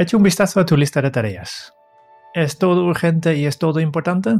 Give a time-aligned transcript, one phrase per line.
[0.00, 1.74] Echa un vistazo a tu lista de tareas.
[2.32, 4.30] ¿Es todo urgente y es todo importante?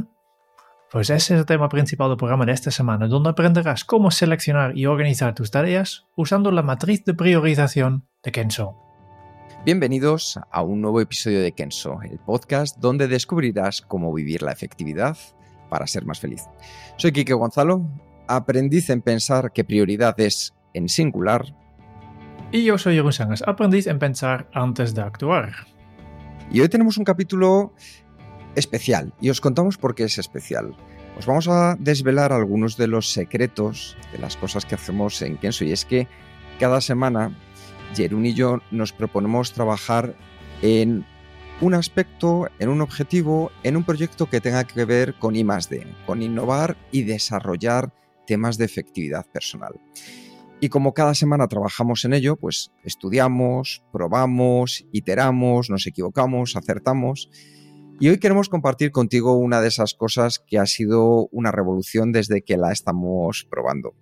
[0.91, 4.75] Pues ese es el tema principal del programa de esta semana, donde aprenderás cómo seleccionar
[4.75, 8.75] y organizar tus tareas usando la matriz de priorización de Kenso.
[9.63, 15.15] Bienvenidos a un nuevo episodio de Kenso, el podcast donde descubrirás cómo vivir la efectividad
[15.69, 16.41] para ser más feliz.
[16.97, 17.87] Soy Quique Gonzalo,
[18.27, 21.53] aprendiz en pensar que prioridad es en singular.
[22.53, 25.53] Y yo soy Jeroen Sangas, aprendiz en pensar antes de actuar.
[26.51, 27.73] Y hoy tenemos un capítulo
[28.55, 30.75] especial y os contamos por qué es especial.
[31.17, 35.63] Os vamos a desvelar algunos de los secretos de las cosas que hacemos en Kenso
[35.63, 36.09] y es que
[36.59, 37.37] cada semana
[37.95, 40.13] Jerún y yo nos proponemos trabajar
[40.61, 41.05] en
[41.61, 45.87] un aspecto, en un objetivo, en un proyecto que tenga que ver con I +D,
[46.05, 47.93] con innovar y desarrollar
[48.27, 49.79] temas de efectividad personal.
[50.63, 57.31] Y como cada semana trabajamos en ello, pues estudiamos, probamos, iteramos, nos equivocamos, acertamos.
[57.99, 62.43] Y hoy queremos compartir contigo una de esas cosas que ha sido una revolución desde
[62.43, 63.95] que la estamos probando.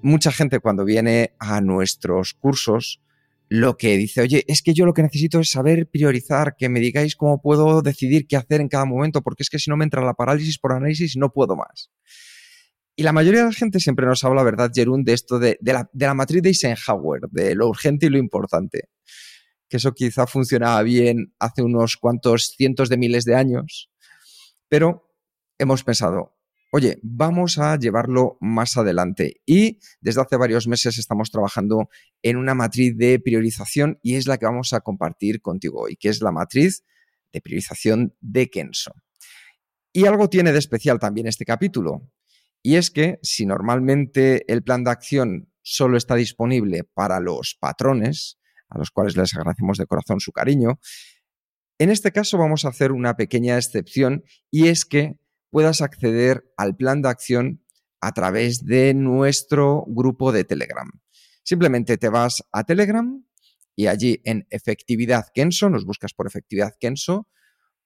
[0.00, 3.02] Mucha gente cuando viene a nuestros cursos
[3.50, 6.80] lo que dice, oye, es que yo lo que necesito es saber priorizar, que me
[6.80, 9.84] digáis cómo puedo decidir qué hacer en cada momento, porque es que si no me
[9.84, 11.90] entra la parálisis por análisis no puedo más.
[12.98, 15.88] Y la mayoría de la gente siempre nos habla, ¿verdad, Jerún, de esto de, la,
[15.92, 18.88] de la matriz de Eisenhower, de lo urgente y lo importante?
[19.68, 23.90] Que eso quizá funcionaba bien hace unos cuantos cientos de miles de años,
[24.68, 25.14] pero
[25.58, 26.38] hemos pensado,
[26.72, 29.42] oye, vamos a llevarlo más adelante.
[29.44, 31.90] Y desde hace varios meses estamos trabajando
[32.22, 36.08] en una matriz de priorización y es la que vamos a compartir contigo hoy, que
[36.08, 36.82] es la matriz
[37.30, 38.92] de priorización de Kenso.
[39.92, 42.10] Y algo tiene de especial también este capítulo,
[42.66, 48.40] y es que si normalmente el plan de acción solo está disponible para los patrones,
[48.68, 50.80] a los cuales les agradecemos de corazón su cariño,
[51.78, 55.14] en este caso vamos a hacer una pequeña excepción y es que
[55.50, 57.64] puedas acceder al plan de acción
[58.00, 60.90] a través de nuestro grupo de Telegram.
[61.44, 63.24] Simplemente te vas a Telegram
[63.76, 67.28] y allí en efectividad Kenso, nos buscas por efectividad Kenso,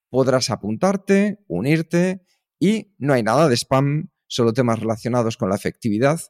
[0.08, 2.22] podrás apuntarte, unirte
[2.58, 6.20] y no hay nada de spam, solo temas relacionados con la efectividad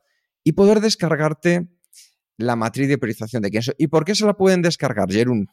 [0.42, 1.68] y poder descargarte
[2.38, 3.72] la matriz de priorización de Kenso.
[3.78, 5.48] ¿Y por qué se la pueden descargar, Jerún?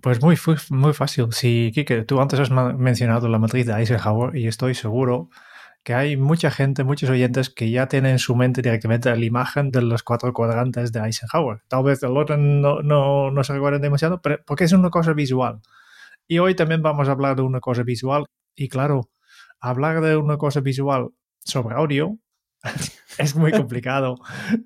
[0.00, 0.38] Pues muy,
[0.70, 1.26] muy fácil.
[1.32, 5.30] Sí, Kike, tú antes has mencionado la matriz de Eisenhower y estoy seguro
[5.82, 9.72] que hay mucha gente, muchos oyentes que ya tienen en su mente directamente la imagen
[9.72, 11.62] de los cuatro cuadrantes de Eisenhower.
[11.66, 15.12] Tal vez el otro no, no, no se recuerden demasiado, pero porque es una cosa
[15.12, 15.60] visual.
[16.28, 18.26] Y hoy también vamos a hablar de una cosa visual.
[18.54, 19.10] Y claro,
[19.58, 21.10] hablar de una cosa visual
[21.44, 22.18] sobre audio
[23.18, 24.16] es muy complicado,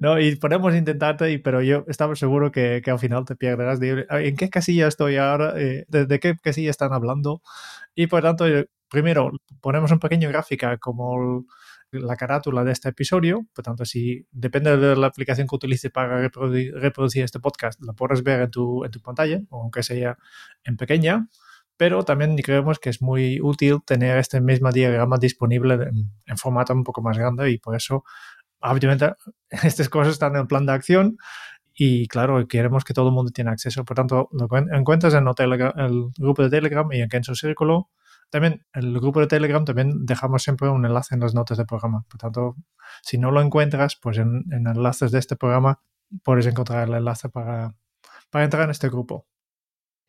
[0.00, 0.18] ¿no?
[0.18, 4.50] Y podemos intentarte, pero yo estaba seguro que, al final te pierderás de en qué
[4.50, 7.42] casilla estoy ahora, eh, de, qué casilla están hablando.
[7.94, 8.46] Y por tanto,
[8.88, 9.30] primero
[9.60, 11.44] ponemos un pequeño gráfica como
[11.92, 13.46] la carátula de este episodio.
[13.54, 18.22] Por tanto, si depende de la aplicación que utilices para reproducir, este podcast, la podrás
[18.24, 20.18] ver en tu, en tu pantalla, aunque sea
[20.64, 21.28] en pequeña
[21.76, 25.74] pero también creemos que es muy útil tener este mismo diagrama disponible
[26.26, 28.04] en, formato un poco más grande y por eso,
[28.60, 29.12] obviamente,
[29.50, 31.16] estas cosas están en el plan de acción
[31.74, 33.84] y claro, queremos que todo el mundo tenga acceso.
[33.84, 37.90] Por tanto, lo encuentras en el, grupo de Telegram y en Kenzo Círculo.
[38.30, 42.04] También el grupo de Telegram también dejamos siempre un enlace en las notas del programa.
[42.08, 42.56] Por tanto,
[43.02, 45.80] si no lo encuentras, pues en, en enlaces de este programa
[46.22, 47.74] puedes encontrar el enlace para,
[48.30, 49.26] para entrar en este grupo.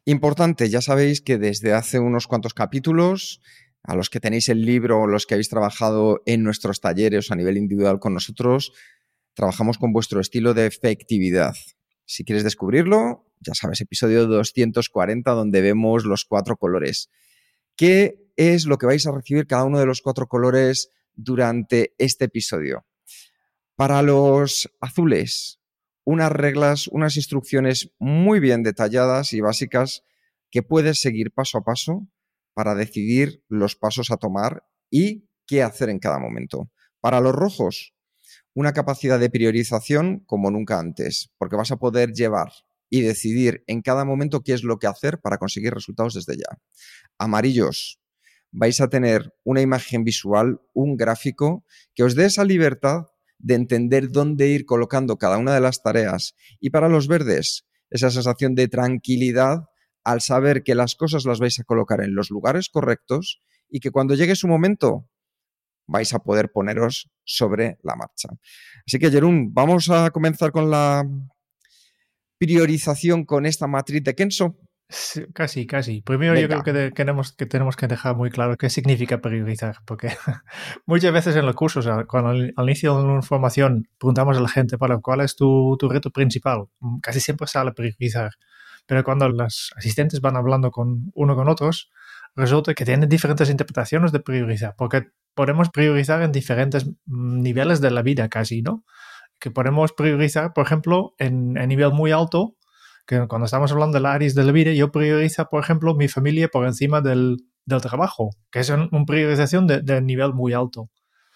[0.08, 3.42] Importante, ya sabéis que desde hace unos cuantos capítulos,
[3.82, 7.58] a los que tenéis el libro los que habéis trabajado en nuestros talleres a nivel
[7.58, 8.72] individual con nosotros,
[9.34, 11.56] trabajamos con vuestro estilo de efectividad.
[12.06, 17.10] Si quieres descubrirlo, ya sabes, episodio 240 donde vemos los cuatro colores.
[17.76, 22.26] ¿Qué es lo que vais a recibir cada uno de los cuatro colores durante este
[22.26, 22.86] episodio?
[23.76, 25.60] Para los azules,
[26.06, 30.04] unas reglas, unas instrucciones muy bien detalladas y básicas
[30.52, 32.08] que puedes seguir paso a paso
[32.54, 36.72] para decidir los pasos a tomar y qué hacer en cada momento.
[37.02, 37.94] Para los rojos,
[38.54, 42.52] una capacidad de priorización como nunca antes, porque vas a poder llevar
[42.90, 46.58] y decidir en cada momento qué es lo que hacer para conseguir resultados desde ya.
[47.18, 48.00] Amarillos,
[48.52, 53.08] vais a tener una imagen visual, un gráfico que os dé esa libertad
[53.46, 56.34] de entender dónde ir colocando cada una de las tareas.
[56.60, 59.66] Y para los verdes, esa sensación de tranquilidad
[60.04, 63.92] al saber que las cosas las vais a colocar en los lugares correctos y que
[63.92, 65.08] cuando llegue su momento
[65.86, 68.30] vais a poder poneros sobre la marcha.
[68.88, 71.08] Así que, Jerún, vamos a comenzar con la
[72.40, 74.58] priorización con esta matriz de Kenso.
[75.34, 76.02] Casi, casi.
[76.02, 80.10] Primero yo creo que, tenemos, que tenemos que dejar muy claro qué significa priorizar, porque
[80.86, 84.78] muchas veces en los cursos, cuando al, inicio de una formación preguntamos a la gente,
[84.78, 86.66] para ¿cuál es tu, tu reto principal?
[87.02, 88.32] Casi siempre sale priorizar.
[88.86, 91.92] Pero cuando los asistentes van hablando con uno con otros,
[92.36, 98.02] resulta que tienen diferentes interpretaciones de priorizar, porque podemos priorizar en diferentes niveles de la
[98.02, 98.84] vida casi, ¿no?
[99.40, 102.56] Que podemos priorizar, por ejemplo, en, nivel muy alto,
[103.06, 106.48] que cuando estamos hablando del áreas de la vida, yo priorizo, por ejemplo, mi familia
[106.48, 107.38] por encima del,
[107.82, 110.90] trabajo, que es una priorización de, nivel muy alto.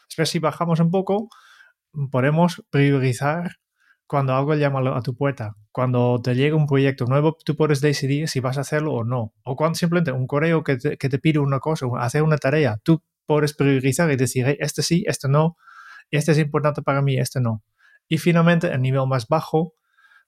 [0.08, 1.30] Después, si bajamos un poco,
[2.12, 3.58] podemos priorizar
[4.08, 5.56] cuando algo llama a tu puerta.
[5.72, 9.34] Cuando te llega un proyecto nuevo, tú puedes decidir si vas a hacerlo o no.
[9.44, 12.80] O cuando simplemente un correo que te, que te pide una cosa, hacer una tarea,
[12.84, 15.58] tú puedes priorizar y decir, este sí, este no,
[16.10, 17.64] este es importante para mí, este no.
[18.08, 19.76] Y finalmente, el nivel más bajo,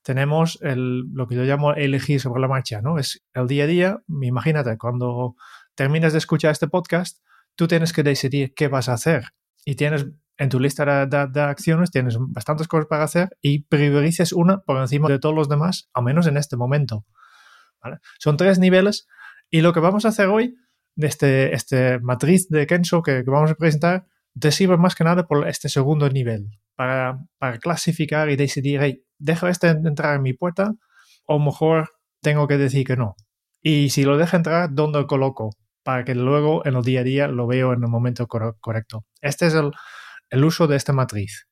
[0.03, 2.97] tenemos el, lo que yo llamo elegir sobre la marcha, ¿no?
[2.97, 5.35] Es el día a día, imagínate, cuando
[5.75, 7.23] terminas de escuchar este podcast,
[7.55, 9.25] tú tienes que decidir qué vas a hacer
[9.65, 10.07] y tienes
[10.37, 15.07] en tu lista de, acciones tienes bastantes cosas para hacer y priorices una por encima
[15.07, 17.05] de todos los demás, al menos en este momento.
[18.17, 19.07] Son tres niveles
[19.51, 20.55] y lo que vamos a hacer hoy,
[20.95, 24.07] de este, este matriz de Kenso que, vamos a presentar,
[24.39, 29.03] te sirve más que nada por este segundo nivel, para, para clasificar y decidir, hey,
[29.21, 30.73] ¿dejo este entrar en mi puerta
[31.25, 31.89] o mejor
[32.21, 33.15] tengo que decir que no?
[33.61, 35.51] Y si lo dejo entrar, ¿dónde lo coloco?
[35.83, 39.05] Para que luego en el día a día lo veo en el momento correcto.
[39.21, 39.71] Este es el,
[40.31, 41.47] el uso de esta matriz?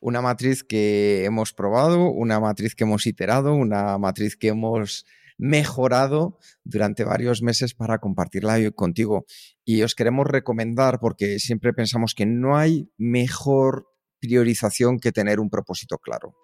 [0.00, 5.06] Una matriz que hemos probado, una matriz que hemos iterado, una matriz que hemos
[5.38, 9.24] mejorado durante varios meses para compartirla contigo.
[9.64, 13.86] Y os queremos recomendar, porque siempre pensamos que no hay mejor
[14.24, 16.34] priorización que tener un propósito claro.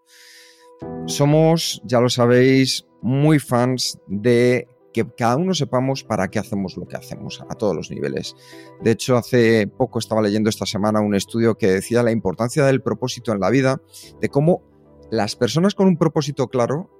[1.07, 6.87] Somos, ya lo sabéis, muy fans de que cada uno sepamos para qué hacemos lo
[6.87, 8.35] que hacemos a todos los niveles.
[8.83, 12.83] De hecho, hace poco estaba leyendo esta semana un estudio que decía la importancia del
[12.83, 13.81] propósito en la vida,
[14.21, 14.63] de cómo
[15.11, 16.91] las personas con un propósito claro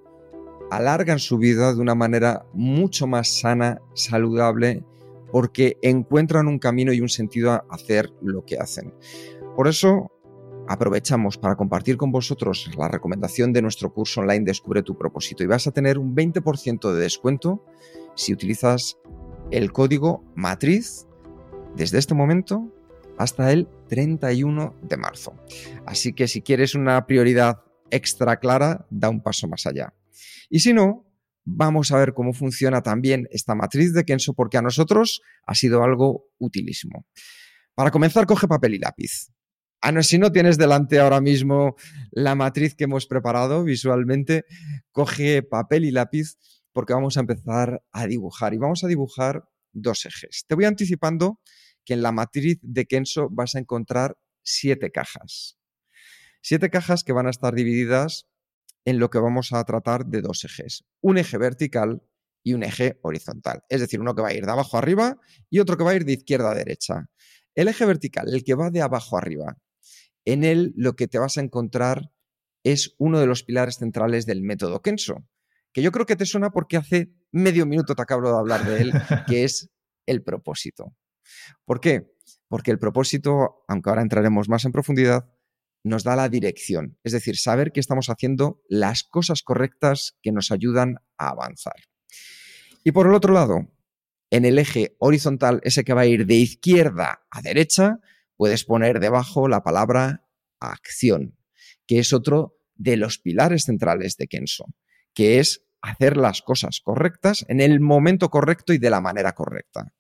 [0.71, 4.85] alargan su vida de una manera mucho más sana, saludable,
[5.33, 8.95] porque encuentran un camino y un sentido a hacer lo que hacen.
[9.57, 10.13] Por eso,
[10.71, 15.49] aprovechamos para compartir con vosotros la recomendación de nuestro curso online Descubre tu propósito y
[15.49, 17.67] vas a tener un 20% de descuento
[18.15, 18.97] si utilizas
[19.51, 21.09] el código matriz
[21.75, 22.73] desde este momento
[23.19, 25.35] hasta el 31 de marzo.
[25.87, 29.93] Así que si quieres una prioridad extra clara, da un paso más allá.
[30.49, 31.05] Y si no,
[31.45, 35.83] vamos a ver cómo funciona también esta matriz de Kenso porque a nosotros ha sido
[35.83, 37.07] algo utilísimo.
[37.75, 39.33] Para comenzar, coge papel y lápiz.
[39.83, 41.75] Ah, no, si no tienes delante ahora mismo
[42.11, 44.45] la matriz que hemos preparado visualmente,
[44.93, 46.37] coge papel y lápiz
[46.73, 50.45] porque vamos a empezar a dibujar y vamos a dibujar dos ejes.
[50.47, 51.41] Te voy anticipando
[51.85, 55.59] que en la matriz de Kenso vas a encontrar siete cajas.
[56.43, 58.27] Siete cajas que van a estar divididas
[58.85, 60.85] en lo que vamos a tratar de dos ejes.
[61.01, 62.03] Un eje vertical
[62.43, 63.63] y un eje horizontal.
[63.69, 65.17] Es decir, uno que va a ir de abajo a arriba
[65.49, 67.09] y otro que va a ir de izquierda a derecha.
[67.55, 69.57] El eje vertical, el que va de abajo a arriba,
[70.25, 72.13] en él lo que te vas a encontrar
[72.63, 75.27] es uno de los pilares centrales del método Kenso,
[75.73, 78.83] que yo creo que te suena porque hace medio minuto te acabo de hablar de
[78.83, 78.93] él,
[79.27, 79.71] que es
[80.07, 80.95] el propósito.
[81.65, 82.13] ¿Por qué?
[82.49, 85.31] Porque el propósito, aunque ahora entraremos más en profundidad,
[85.83, 90.51] nos da la dirección, es decir, saber que estamos haciendo las cosas correctas que nos
[90.51, 91.77] ayudan a avanzar.
[92.85, 93.73] Y por el otro lado,
[94.31, 97.99] en el eje horizontal, ese que va a ir de izquierda a derecha,
[98.41, 100.27] puedes poner debajo la palabra
[100.61, 101.37] acción,
[101.87, 104.65] que es otro de los pilares centrales de Kenso,
[105.13, 109.93] que es hacer las cosas correctas en el momento correcto y de la manera correcta.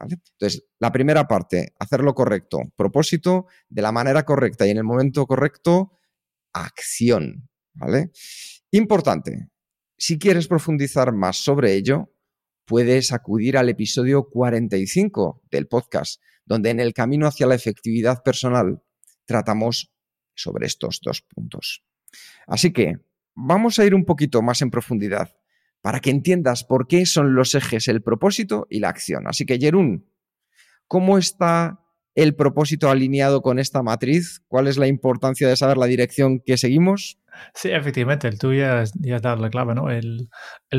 [0.00, 4.84] Entonces, la primera parte, hacer lo correcto, propósito, de la manera correcta y en el
[4.84, 5.98] momento correcto,
[6.54, 7.50] acción.
[7.74, 8.10] ¿vale?
[8.70, 9.50] Importante,
[9.98, 12.10] si quieres profundizar más sobre ello,
[12.64, 18.82] puedes acudir al episodio 45 del podcast, donde en el camino hacia la efectividad personal
[19.24, 19.92] tratamos
[20.34, 21.84] sobre estos dos puntos.
[22.46, 22.96] Así que
[23.34, 25.34] vamos a ir un poquito más en profundidad
[25.80, 29.26] para que entiendas por qué son los ejes el propósito y la acción.
[29.26, 30.08] Así que, Jerún,
[30.86, 31.81] ¿cómo está
[32.14, 34.42] el propósito alineado con esta matriz?
[34.48, 37.18] ¿Cuál es la importancia de saber la dirección que seguimos?
[37.54, 39.90] Sí, efectivamente, el tuyo ya, ya has dado la clave, ¿no?
[39.90, 40.28] El,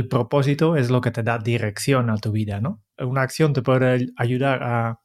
[0.09, 2.81] propósito es lo que te da dirección a tu vida, ¿no?
[2.99, 4.99] Una acción te puede ayudar a,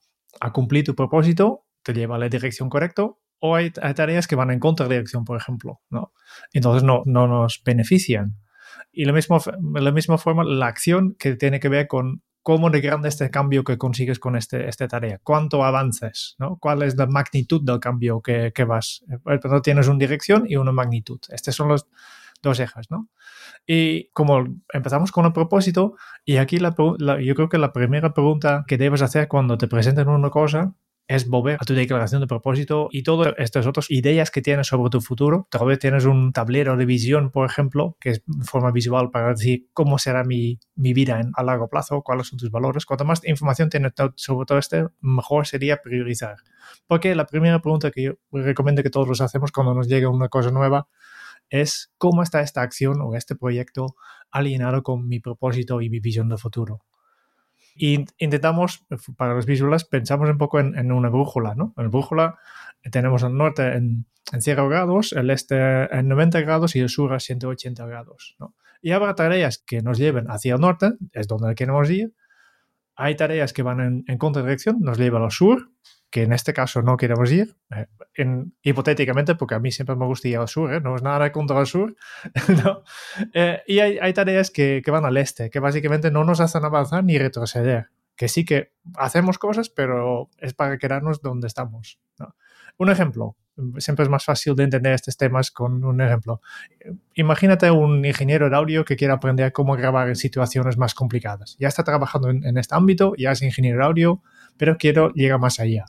[0.52, 4.61] cumplir tu propósito, te lleva a la dirección correcta, o hay, tareas que van en
[4.61, 6.12] contradirección, por ejemplo, ¿no?
[6.52, 8.37] Entonces no, no nos benefician.
[8.92, 13.09] Y de la misma forma, la acción que tiene que ver con cómo de grande
[13.09, 16.57] este cambio que consigues con este, esta tarea, cuánto avances, ¿no?
[16.59, 19.04] cuál es la magnitud del cambio que, que vas.
[19.25, 21.21] Pero tienes una dirección y una magnitud.
[21.28, 21.87] Estos son los
[22.42, 23.09] dos ejes, ¿no?
[23.66, 26.75] Y como empezamos con el propósito, y aquí la,
[27.21, 30.75] yo creo que la primera pregunta que debes hacer cuando te presenten una cosa
[31.08, 34.90] es volver a tu declaración de propósito y todas estas otras ideas que tienes sobre
[34.90, 35.48] tu futuro.
[35.50, 39.68] Tal vez tienes un tablero de visión, por ejemplo, que es forma visual para decir
[39.72, 42.84] cómo será mi, mi vida en, a largo plazo, cuáles son tus valores.
[42.84, 46.36] Cuanto más información tienes sobre todo esto, mejor sería priorizar.
[46.86, 50.28] Porque la primera pregunta que yo recomiendo que todos los hacemos cuando nos llega una
[50.28, 50.88] cosa nueva
[51.48, 53.96] es cómo está esta acción o este proyecto
[54.30, 56.80] alineado con mi propósito y mi visión de futuro.
[57.80, 58.85] Y intentamos,
[59.16, 61.73] para los visuales, pensamos un poco en, una brújula, ¿no?
[61.76, 62.38] En la brújula
[62.90, 67.14] tenemos el norte en, en 0 grados, el este en 90 grados y el sur
[67.14, 68.54] a 180 grados, ¿no?
[68.82, 72.12] Y habrá tareas que nos lleven hacia el norte, es donde queremos ir.
[72.97, 75.70] Hay tareas que van en, en contradirección, nos llevan al sur,
[76.10, 80.06] que en este caso no queremos ir, eh, en, hipotéticamente, porque a mí siempre me
[80.06, 80.80] gusta ir al sur, ¿eh?
[80.80, 81.96] no es nada contra el sur,
[82.64, 82.82] ¿no?
[83.34, 86.64] Eh, y hay, hay tareas que, que, van al este, que básicamente no nos hacen
[86.64, 92.00] avanzar ni retroceder, que sí que hacemos cosas, pero es para quedarnos donde estamos.
[92.18, 92.34] ¿no?
[92.78, 93.36] Un ejemplo,
[93.76, 96.40] siempre es más fácil de entender estos temas con un ejemplo.
[97.14, 101.56] Imagínate un ingeniero de audio que quiere aprender cómo grabar en situaciones más complicadas.
[101.58, 104.22] Ya está trabajando en, en este ámbito, ya es ingeniero de audio,
[104.56, 105.86] pero quiero llegar más allá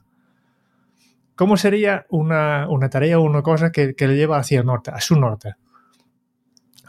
[1.40, 5.18] ¿Cómo sería una, tarea o una cosa que, le lleva hacia el norte, a su
[5.18, 5.56] norte?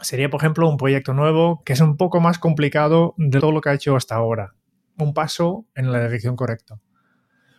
[0.01, 3.61] Sería, por ejemplo, un proyecto nuevo que es un poco más complicado de todo lo
[3.61, 4.55] que ha hecho hasta ahora.
[4.97, 6.81] Un paso en la dirección correcta.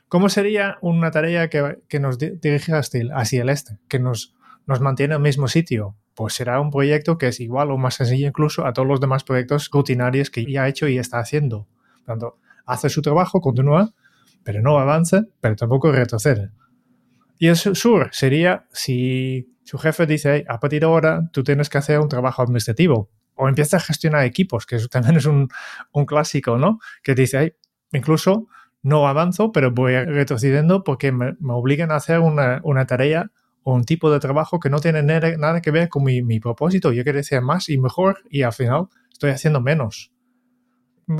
[0.09, 4.35] ¿Cómo sería una tarea que, nos dirige hacia el este, que nos,
[4.67, 5.97] nos mantiene en el mismo sitio?
[6.15, 9.25] Pues será un proyecto que es igual o más sencillo incluso a todos los demás
[9.25, 11.67] proyectos rutinarios que ya ha hecho y está haciendo.
[12.05, 13.95] Tanto, hace su trabajo, continúa,
[14.45, 16.51] pero no avanza, pero tampoco retrocede.
[17.43, 21.77] Y el sur sería si su jefe dice, a partir de ahora tú tienes que
[21.77, 25.49] hacer un trabajo administrativo o empieza a gestionar equipos, que eso también es un,
[26.07, 26.79] clásico, ¿no?
[27.03, 27.57] Que dice,
[27.91, 28.47] incluso
[28.83, 33.33] no avanzo, pero voy retrocediendo porque me, obligan a hacer una, tarea
[33.65, 36.93] o un tipo de trabajo que no tiene nada, que ver con mi, mi propósito.
[36.93, 40.12] Yo quiero hacer más y mejor y al final estoy haciendo menos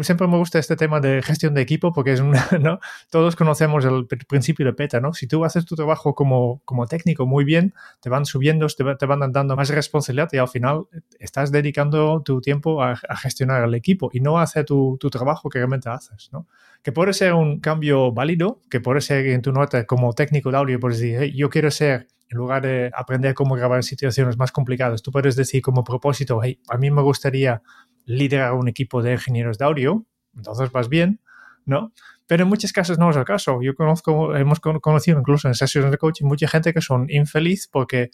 [0.03, 2.81] siempre me gusta este tema de gestión de equipo porque es una, ¿no?
[3.11, 5.13] Todos conocemos el principio de PETA, ¿no?
[5.13, 9.33] Si tú haces tu trabajo como, como técnico muy bien, te van subiendo, te, van
[9.33, 10.87] dando más responsabilidad y al final
[11.19, 15.49] estás dedicando tu tiempo a, gestionar el equipo y no a hacer tu, tu, trabajo
[15.49, 16.47] que realmente haces, ¿no?
[16.83, 20.57] Que puede ser un cambio válido, que puede ser en tu nota como técnico de
[20.57, 24.51] audio, puedes decir, yo quiero ser en lugar de aprender cómo grabar en situaciones más
[24.51, 27.63] complicadas, tú puedes decir como propósito, hey, a mí me gustaría
[28.05, 30.07] liderar un equipo de ingenieros de audio,
[30.37, 31.21] entonces vas bien,
[31.65, 31.93] ¿no?
[32.27, 33.61] Pero en muchos casos no es el caso.
[33.63, 38.11] Yo conozco, hemos conocido incluso en sesiones de coaching mucha gente que son infeliz porque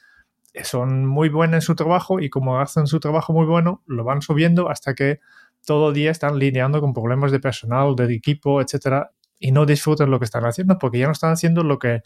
[0.64, 4.23] son muy buenos en su trabajo y como hacen su trabajo muy bueno, lo van
[4.23, 5.21] subiendo hasta que
[5.64, 10.11] todo el día están lidiando con problemas de personal, de equipo, etcétera, y no disfrutan
[10.11, 12.02] lo que están haciendo porque ya no están haciendo lo que,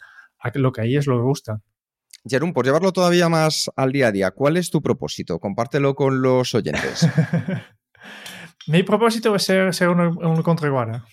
[0.55, 1.61] lo que a ellos les gusta.
[2.25, 5.39] Jerón, por llevarlo todavía más al día a día, ¿cuál es tu propósito?
[5.39, 7.07] Compártelo con los oyentes.
[8.67, 11.05] Mi propósito es ser, ser un, contraguara.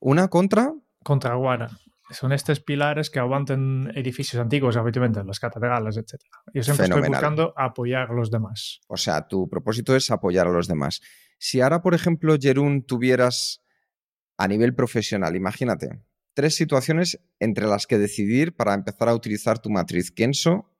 [0.00, 0.72] ¿Una contra?
[1.04, 1.68] Contraguara.
[2.10, 6.14] Son estos pilares que aguantan edificios antiguos, habitualmente, las catedrales, etc.
[6.54, 8.80] Yo siempre estoy buscando apoyar a los demás.
[8.88, 11.02] O sea, tu propósito es apoyar a los demás.
[11.38, 13.62] Si ahora, por ejemplo, Jerún, tuvieras
[14.38, 16.00] a nivel profesional, imagínate,
[16.38, 20.70] tres situaciones entre las que decidir para empezar a utilizar tu matriz Kenso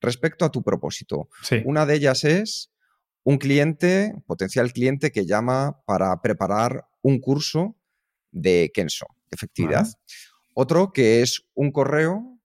[0.00, 1.28] respecto a tu propósito.
[1.64, 2.72] Una de ellas es
[3.22, 7.76] un cliente, potencial cliente que llama para preparar un curso
[8.32, 9.86] de Kenso, efectividad.
[10.54, 12.40] Otro que es un correo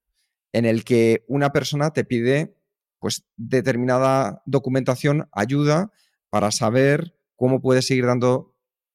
[0.54, 2.56] en el que una persona te pide
[3.00, 5.92] pues determinada documentación, ayuda
[6.30, 8.51] para saber cómo puedes seguir dando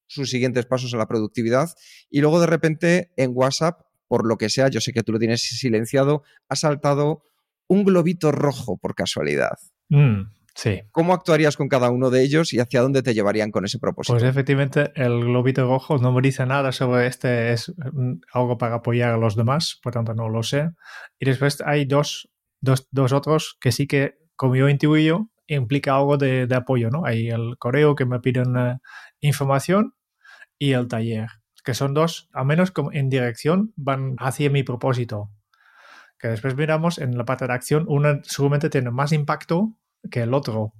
[0.07, 1.69] sus siguientes pasos en la productividad
[2.09, 5.19] y luego de repente en WhatsApp, por lo que sea, yo sé que tú lo
[5.19, 7.23] tienes silenciado, ha saltado
[7.67, 9.57] un globito rojo por casualidad.
[9.89, 10.21] Mm,
[10.55, 10.81] sí.
[10.91, 14.13] ¿Cómo actuarías con cada uno de ellos y hacia dónde te llevarían con ese propósito?
[14.13, 18.75] Pues efectivamente el globito rojo no me dice nada sobre este, es mm, algo para
[18.75, 20.69] apoyar a los demás, por tanto no lo sé.
[21.19, 22.29] Y después hay dos,
[22.61, 27.05] dos, dos otros que sí que, como yo intuyo, implica algo de, apoyo, ¿no?
[27.05, 28.77] Hay el correo que me piden eh,
[29.21, 29.93] información
[30.59, 31.27] y el taller,
[31.63, 35.29] que son dos, al menos en dirección, van hacia mi propósito.
[36.19, 39.73] Que después miramos en la parte de acción, uno seguramente tiene más impacto
[40.09, 40.73] que el otro.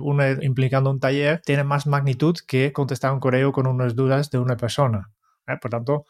[0.00, 4.38] Uno implicando un taller tiene más magnitud que contestar un correo con unas dudas de
[4.38, 5.10] una persona.
[5.46, 5.56] ¿eh?
[5.60, 6.04] Por tanto,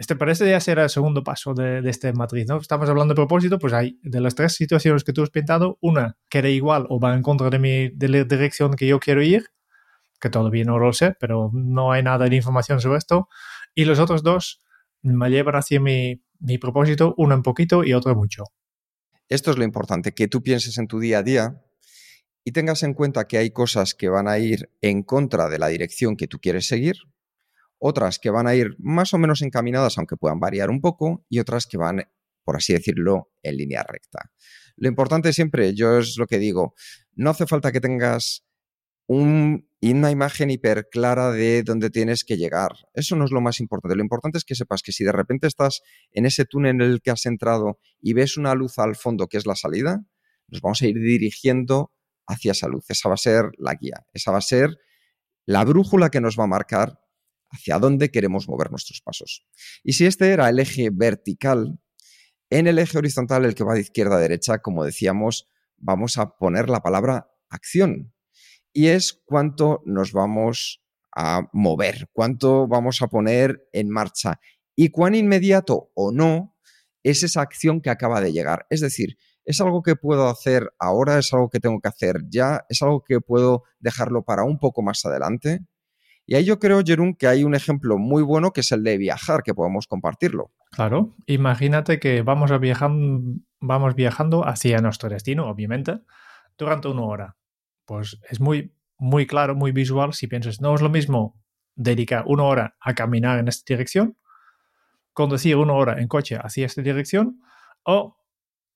[0.00, 2.56] este parece ya ser el segundo paso de, esta matriz, ¿no?
[2.56, 6.16] Estamos hablando de propósito, pues hay de las tres situaciones que tú has pintado, una
[6.30, 9.22] que era igual o va en contra de, mi, de la dirección que yo quiero
[9.22, 9.50] ir,
[10.20, 13.28] que todavía no lo sé, pero no hay nada de información sobre esto,
[13.74, 14.60] y los otros dos
[15.02, 18.44] me llevan hacia mi, mi propósito, uno un poquito y otro mucho.
[19.28, 21.62] Esto es lo importante, que tú pienses en tu día a día
[22.44, 25.68] y tengas en cuenta que hay cosas que van a ir en contra de la
[25.68, 26.96] dirección que tú quieres seguir,
[27.78, 31.38] otras que van a ir más o menos encaminadas, aunque puedan variar un poco, y
[31.38, 32.08] otras que van,
[32.44, 34.30] por así decirlo, en línea recta.
[34.76, 36.74] Lo importante siempre, yo es lo que digo,
[37.14, 38.44] no hace falta que tengas
[39.12, 42.76] un, una imagen hiper clara de dónde tienes que llegar.
[42.94, 43.96] Eso no es lo más importante.
[43.96, 47.00] Lo importante es que sepas que si de repente estás en ese túnel en el
[47.02, 50.04] que has entrado y ves una luz al fondo que es la salida,
[50.46, 51.92] nos vamos a ir dirigiendo
[52.28, 52.84] hacia esa luz.
[52.88, 54.06] Esa va a ser la guía.
[54.14, 54.78] Esa va a ser
[55.44, 57.00] la brújula que nos va a marcar
[57.50, 59.44] hacia dónde queremos mover nuestros pasos.
[59.82, 61.80] Y si este era el eje vertical,
[62.48, 65.48] en el eje horizontal, el que va de izquierda a derecha, como decíamos,
[65.78, 68.12] vamos a poner la palabra acción.
[68.72, 70.82] Y es cuánto nos vamos
[71.14, 74.40] a mover, cuánto vamos a poner en marcha
[74.76, 76.56] y cuán inmediato o no
[77.02, 78.66] es esa acción que acaba de llegar.
[78.70, 81.18] Es decir, ¿es algo que puedo hacer ahora?
[81.18, 82.64] ¿Es algo que tengo que hacer ya?
[82.68, 85.60] ¿Es algo que puedo dejarlo para un poco más adelante?
[86.26, 88.98] Y ahí yo creo, Jerún, que hay un ejemplo muy bueno que es el de
[88.98, 90.52] viajar, que podemos compartirlo.
[90.70, 92.60] Claro, imagínate que vamos, a
[93.60, 95.98] vamos viajando hacia nuestro destino, obviamente,
[96.56, 97.36] durante una hora.
[97.90, 101.34] Pues es muy, muy claro, muy visual si piensas, no es lo mismo
[101.74, 104.16] dedicar una hora a caminar en esta dirección,
[105.12, 107.40] conducir una hora en coche hacia esta dirección
[107.82, 108.16] o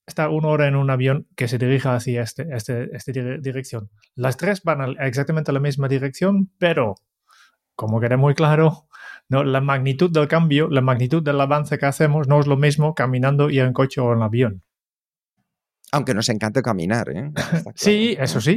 [0.04, 3.88] estar una hora en un avión que se dirija hacia este, este, esta dirección.
[4.16, 6.96] Las tres van exactamente a la misma dirección, pero
[7.76, 8.88] como queda muy claro,
[9.28, 12.96] no, la magnitud del cambio, la magnitud del avance que hacemos no es lo mismo
[12.96, 14.64] caminando y en coche o en avión.
[15.92, 17.32] Aunque nos encante caminar, ¿eh?
[17.74, 18.56] sí, eso sí.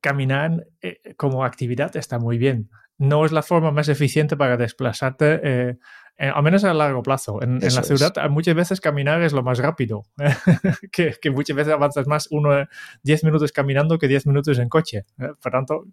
[0.00, 2.70] Caminar eh, como actividad está muy bien.
[2.98, 5.78] No es la forma más eficiente para desplazarte, eh,
[6.18, 7.42] al menos a largo plazo.
[7.42, 10.04] En, la ciudad muchas veces caminar es lo más rápido,
[10.92, 12.66] que, que, muchas veces avanzas más uno
[13.02, 15.04] 10 minutos caminando que 10 minutos en coche.
[15.16, 15.84] Por tanto,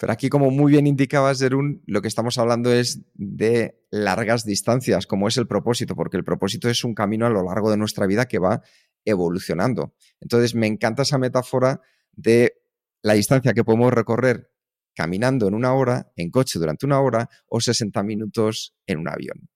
[0.00, 5.06] pero aquí, como muy bien indicaba Zerun, lo que estamos hablando es de largas distancias,
[5.06, 8.06] como es el propósito, porque el propósito es un camino a lo largo de nuestra
[8.06, 8.62] vida que va
[9.04, 9.94] evolucionando.
[10.18, 11.82] Entonces, me encanta esa metáfora
[12.12, 12.54] de
[13.02, 14.50] la distancia que podemos recorrer
[14.94, 19.50] caminando en una hora, en coche durante una hora o 60 minutos en un avión.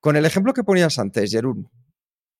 [0.00, 1.70] Con el ejemplo que ponías antes, Jerún,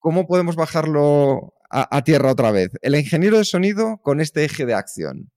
[0.01, 2.73] ¿cómo podemos bajarlo a, a tierra otra vez?
[2.83, 5.31] El ingeniero de sonido con este eje de acción.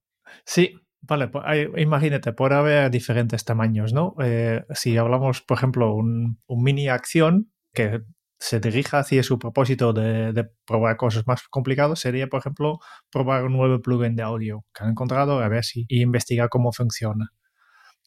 [0.45, 1.43] Sí, Vale, pues
[1.77, 4.15] imagínate, puede haber diferentes tamaños, ¿no?
[4.21, 8.01] Eh, si hablamos, por ejemplo, un, un, mini acción que
[8.39, 12.79] se dirija hacia su propósito de, probar cosas más complicadas, sería, por ejemplo,
[13.12, 16.71] probar un nuevo plugin de audio que han encontrado, a ver si, y investigar cómo
[16.73, 17.29] funciona.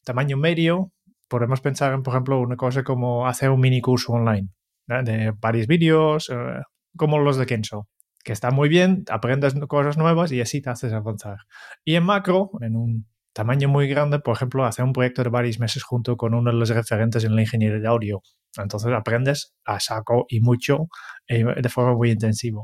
[0.05, 0.93] Tamaño medio,
[1.29, 4.49] podemos pensar en, por ejemplo, una cosa como hacer un mini curso online,
[4.87, 6.63] de varios vídeos, eh,
[6.97, 7.89] como los de Kenzo
[8.23, 11.39] que está muy bien, aprendes cosas nuevas y así te haces avanzar.
[11.85, 15.59] Y en macro, en un tamaño muy grande, por ejemplo, hacer un proyecto de varios
[15.59, 18.23] meses junto con uno de los referentes en la ingeniería de audio.
[18.57, 20.89] Entonces aprendes a saco y mucho
[21.27, 22.63] eh, de forma muy intensiva.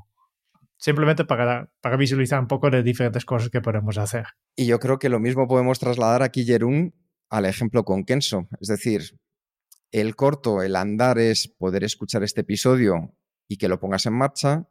[0.77, 4.27] Simplemente para, para visualizar un poco de diferentes cosas que podemos hacer.
[4.55, 6.95] Y yo creo que lo mismo podemos trasladar aquí, Jerún,
[7.31, 8.47] al ejemplo con Kenso.
[8.61, 9.19] Es decir,
[9.91, 13.17] el corto, el andar es poder escuchar este episodio
[13.49, 14.69] y que lo pongas en marcha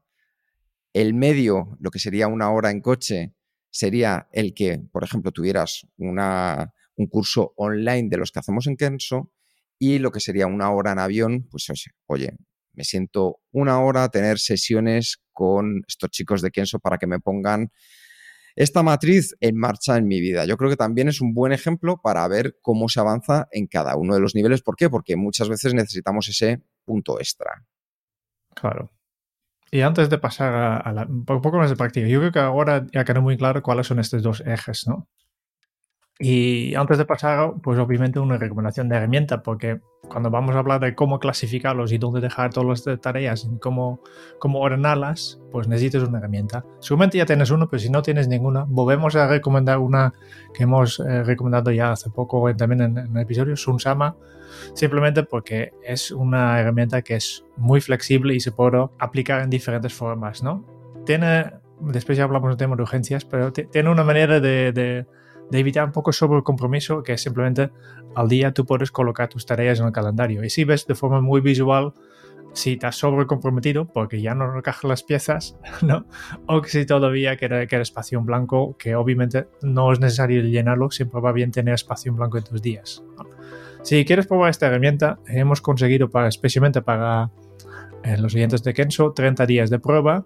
[1.02, 3.36] el medio, lo que sería una hora en coche,
[3.70, 8.78] sería el que, por ejemplo, tuvieras una, un curso online de los que hacemos en
[8.78, 9.32] Kenso
[9.78, 11.68] y lo que sería una hora en avión, pues
[12.08, 12.36] oye,
[12.74, 17.20] me siento una hora a tener sesiones con estos chicos de Kenso para que me
[17.20, 17.72] pongan
[18.56, 20.46] esta matriz en marcha en mi vida.
[20.46, 23.96] Yo creo que también es un buen ejemplo para ver cómo se avanza en cada
[23.96, 24.64] uno de los niveles.
[24.64, 24.90] ¿Por qué?
[24.90, 27.68] Porque muchas veces necesitamos ese punto extra.
[28.56, 28.97] Claro.
[29.72, 33.04] Y antes de pasar a, un poco más de práctica, yo creo que ahora ya
[33.04, 35.08] queda muy claro cuáles son estos dos ejes, ¿no?
[36.20, 40.80] Y antes de pasar, pues obviamente una recomendación de herramienta, porque cuando vamos a hablar
[40.82, 44.02] de cómo clasificarlos y dónde dejar todas las tareas y cómo,
[44.40, 46.66] cómo ordenarlas, pues necesitas una herramienta.
[46.80, 50.14] Seguramente ya tienes uno, pero si no tienes ninguna, volvemos a recomendar una
[50.56, 54.16] que hemos eh, recomendado ya hace poco también en, en el episodio, Sunsama,
[54.74, 59.94] simplemente porque es una herramienta que es muy flexible y se puede aplicar en diferentes
[59.94, 60.66] formas, ¿no?
[61.06, 65.06] Tiene, después ya hablamos del tema de urgencias, pero tiene una manera de de
[65.52, 67.72] evitar un poco sobre el compromiso, que es simplemente
[68.16, 70.44] al día tú puedes colocar tus tareas en el calendario.
[70.44, 71.94] Y si ves de forma muy visual
[72.54, 76.06] si estás sobre comprometido porque ya no recoges las piezas, ¿no?
[76.48, 81.22] O que si todavía queda, espacio en blanco, que obviamente no es necesario llenarlo, siempre
[81.22, 83.04] va bien tener espacio en blanco en tus días.
[83.84, 87.30] Si quieres probar esta herramienta, hemos conseguido para, especialmente para
[88.04, 90.26] eh, los oyentes de Kenso 30 días de prueba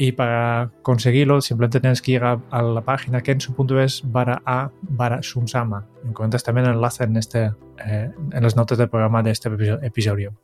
[0.00, 5.90] y para conseguirlo, simplemente tienes que ir a, la página kensu.es para a para Sunsama.
[6.06, 7.52] Encuentras también el enlace en, este,
[7.84, 9.50] eh, en las notas del programa de este
[9.82, 10.40] episodio.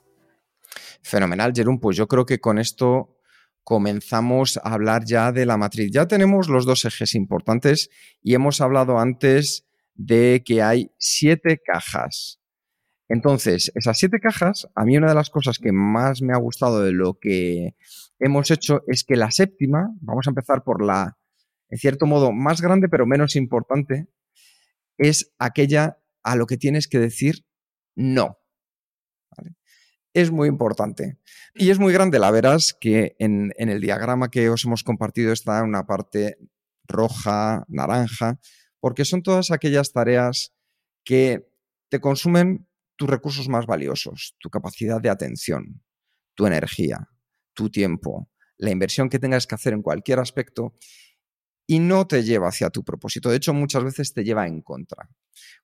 [1.01, 1.81] Fenomenal, Jerón.
[1.81, 3.17] Pues yo creo que con esto
[3.65, 5.91] comenzamos a hablar ya de la matriz.
[5.91, 7.89] Ya tenemos los dos ejes importantes
[8.23, 9.65] y hemos hablado antes
[9.95, 12.43] de que hay siete cajas.
[13.09, 16.83] Entonces, esas siete cajas, a mí una de las cosas que más me ha gustado
[16.83, 17.77] de lo que
[18.19, 21.17] hemos hecho es que la séptima, vamos a empezar por la,
[21.69, 24.09] en cierto modo, más grande pero menos importante,
[24.99, 27.47] es aquella a lo que tienes que decir
[27.95, 28.39] no.
[30.13, 31.19] Es muy importante.
[31.55, 35.33] Y es muy grande, la verás que en, en el diagrama que os hemos compartido
[35.33, 36.39] está una parte
[36.89, 38.41] roja, naranja,
[38.81, 40.55] porque son todas aquellas tareas
[41.05, 41.47] que
[41.89, 42.67] te consumen
[42.97, 45.83] tus recursos más valiosos, tu capacidad de atención,
[46.35, 47.09] tu energía,
[47.55, 50.75] tu tiempo, la inversión que tengas que hacer en cualquier aspecto
[51.67, 53.31] y no te lleva hacia tu propósito.
[53.31, 55.09] De hecho, muchas veces te lleva en contra.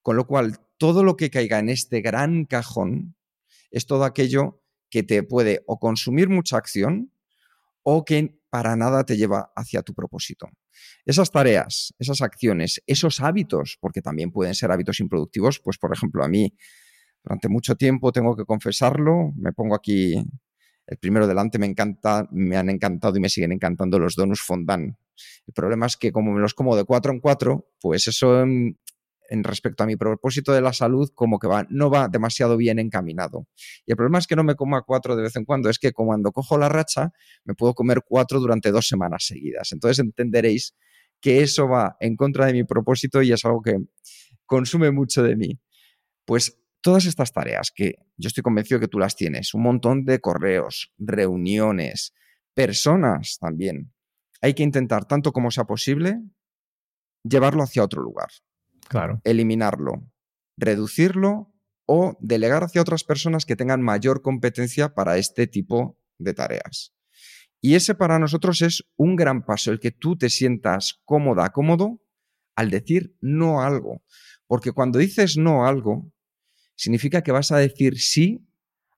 [0.02, 3.16] Con lo cual, todo lo que caiga en este gran cajón
[3.70, 7.12] es todo aquello que te puede o consumir mucha acción
[7.82, 10.48] o que para nada te lleva hacia tu propósito.
[11.06, 16.22] Esas tareas, esas acciones, esos hábitos, porque también pueden ser hábitos improductivos, pues por ejemplo
[16.22, 16.54] a mí
[17.22, 20.22] durante mucho tiempo tengo que confesarlo, me pongo aquí
[20.86, 24.96] el primero delante me encanta, me han encantado y me siguen encantando los donuts fondant.
[25.46, 28.76] El problema es que como me los como de cuatro en cuatro, pues eso en,
[29.44, 33.46] respecto a mi propósito de la salud como que va, no va demasiado bien encaminado.
[33.86, 35.78] Y el problema es que no me como a cuatro de vez en cuando, es
[35.78, 37.12] que cuando cojo la racha
[37.44, 39.72] me puedo comer cuatro durante dos semanas seguidas.
[39.72, 40.74] Entonces entenderéis
[41.20, 43.78] que eso va en contra de mi propósito y es algo que
[44.44, 45.60] consume mucho de mí.
[46.26, 50.20] Pues todas estas tareas que yo estoy convencido que tú las tienes, un montón de
[50.20, 52.12] correos, reuniones,
[52.54, 53.92] personas también,
[54.42, 56.20] hay que intentar tanto como sea posible
[57.24, 58.28] llevarlo hacia otro lugar.
[58.88, 59.20] Claro.
[59.24, 60.10] Eliminarlo,
[60.58, 61.54] reducirlo
[61.86, 66.92] o delegar hacia otras personas que tengan mayor competencia para este tipo de tareas.
[67.60, 72.02] Y ese para nosotros es un gran paso, el que tú te sientas cómoda, cómodo
[72.56, 74.02] al decir no a algo.
[74.48, 76.11] Porque cuando dices no a algo,
[76.82, 78.44] significa que vas a decir sí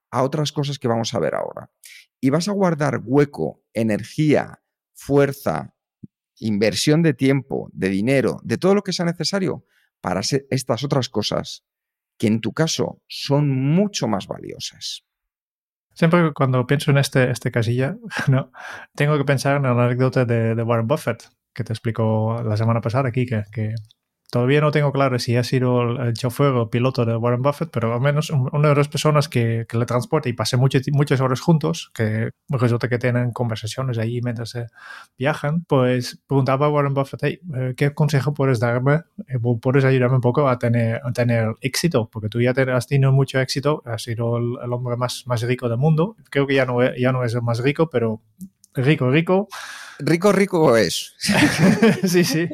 [0.09, 1.69] a otras cosas que vamos a ver ahora.
[2.19, 5.75] Y vas a guardar hueco, energía, fuerza,
[6.39, 9.65] inversión de tiempo, de dinero, de todo lo que sea necesario
[10.01, 11.63] para estas otras cosas
[12.17, 15.05] que en tu caso son mucho más valiosas.
[15.93, 18.51] Siempre cuando pienso en este, este casilla, ¿no?
[18.95, 23.09] tengo que pensar en la anécdota de, Warren Buffett, que te explico la semana pasada
[23.09, 23.75] aquí, que
[24.35, 27.93] Todavía no tengo claro si ha sido el chofer o piloto de Warren Buffett, pero
[27.93, 32.31] al menos una de las personas que, le transporta y pasé muchas horas juntos, que
[32.49, 34.67] resulta que tienen conversaciones ahí mientras se
[35.17, 39.03] viajan, pues preguntaba a Warren Buffett, hey, eh, ¿qué consejo puedes darme?
[39.29, 42.09] Eh, ¿Puedes ayudarme un poco a tener, a tener éxito?
[42.11, 45.77] Porque tú ya has tenido mucho éxito, has sido el, hombre más, más rico del
[45.77, 46.17] mundo.
[46.29, 48.21] Creo que ya no, ya no es el más rico, pero
[48.73, 49.47] rico, rico.
[49.99, 51.13] Rico, rico es.
[52.03, 52.49] sí, sí.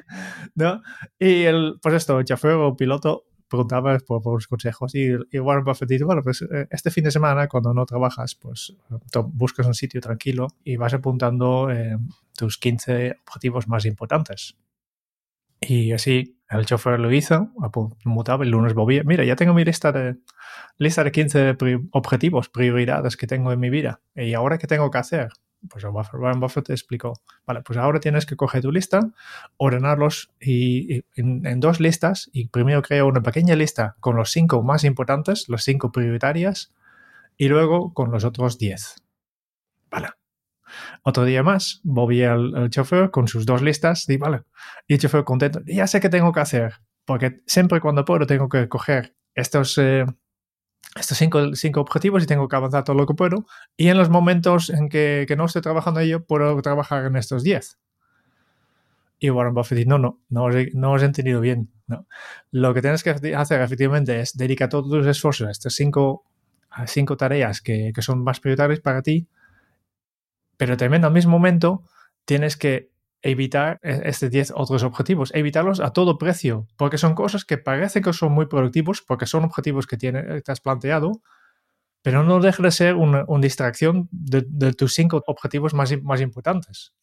[0.56, 0.82] ¿No?
[1.20, 5.90] Y el, pues esto, chofer o piloto preguntaba por, por consejos y, y, Warren Buffett
[5.90, 8.74] dice, bueno, pues eh, este fin de semana cuando no trabajas, pues
[9.34, 11.98] buscas un sitio tranquilo y vas apuntando eh,
[12.36, 14.56] tus 15 objetivos más importantes.
[15.60, 17.52] Y así el chofer lo hizo,
[18.06, 20.18] mutaba, el lunes volvía, mira, ya tengo mi lista de,
[20.78, 21.58] lista de 15
[21.92, 24.02] objetivos, prioridades que tengo en mi vida.
[24.16, 25.30] ¿Y ahora qué tengo que hacer?
[25.70, 27.14] Pues Warren Buffett te explicó,
[27.46, 29.00] vale, pues ahora tienes que coger tu lista,
[29.58, 34.84] ordenarlos y, en, dos listas y primero creo una pequeña lista con los cinco más
[34.84, 36.74] importantes, los cinco prioritarias
[37.38, 38.96] y luego con los otros diez.
[39.90, 40.10] Vale.
[41.04, 44.44] Otro día más, volví al, chofer con sus dos listas y vale,
[44.88, 48.50] y el chofer contento, ya sé qué tengo que hacer, porque siempre cuando puedo tengo
[48.50, 49.78] que coger estos...
[49.78, 50.06] Eh,
[50.96, 53.46] estos cinco, cinco, objetivos y tengo que avanzar todo lo que puedo.
[53.78, 57.44] Y en los momentos en que, que no estoy trabajando ello, puedo trabajar en estos
[57.44, 57.80] 10.
[59.20, 61.72] Y Warren Buffett dice, no, no, no os, he, no os entendido bien.
[61.88, 62.08] No.
[62.52, 66.26] Lo que tienes que hacer efectivamente es dedicar todos tus esfuerzos a estas cinco,
[66.88, 69.28] cinco tareas que, que son más prioritarias para ti,
[70.58, 71.84] pero también al mismo momento
[72.26, 72.90] tienes que
[73.22, 78.04] evitar e-, estos 10 otros objetivos, evitarlos a todo precio, porque son cosas que parecen
[78.04, 81.22] que son muy productivos, porque son objetivos que tienes, te has planteado,
[82.02, 86.94] pero no deja de ser una, distracción de, tus cinco objetivos más, más importantes.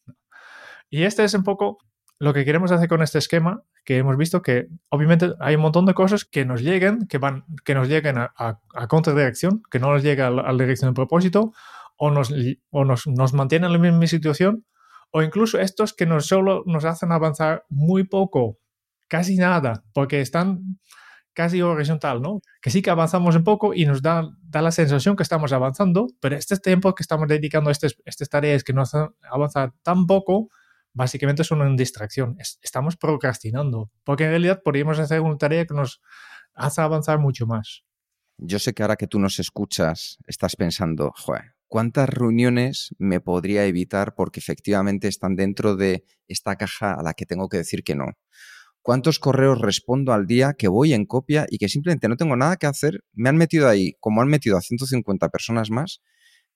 [0.89, 1.77] Y este es un poco
[2.19, 5.85] lo que queremos hacer con este esquema, que hemos visto que obviamente hay un montón
[5.85, 9.93] de cosas que nos lleguen, que, van, que nos lleguen a, a, contradirección, que no
[9.93, 11.53] nos llega a la, dirección de propósito,
[11.95, 12.33] o nos,
[12.71, 14.65] o nos, nos mantienen en la misma situación,
[15.11, 18.59] o incluso estos que nos solo nos hacen avanzar muy poco,
[19.07, 20.79] casi nada, porque están
[21.33, 22.41] casi horizontal, ¿no?
[22.61, 26.07] Que sí que avanzamos un poco y nos da, da la sensación que estamos avanzando,
[26.19, 30.05] pero este tiempo que estamos dedicando a estas, estas tareas que nos hacen avanzar tan
[30.05, 30.49] poco,
[30.93, 32.35] básicamente son una distracción.
[32.61, 36.01] estamos procrastinando, porque en realidad podríamos hacer una tarea que nos
[36.53, 37.83] hace avanzar mucho más.
[38.37, 43.65] Yo sé que ahora que tú nos escuchas, estás pensando, joder, ¿cuántas reuniones me podría
[43.65, 47.95] evitar porque efectivamente están dentro de esta caja a la que tengo que decir que
[47.95, 48.07] no?
[48.81, 52.57] ¿Cuántos correos respondo al día que voy en copia y que simplemente no tengo nada
[52.57, 53.03] que hacer?
[53.13, 56.01] Me han metido ahí, como han metido a 150 personas más,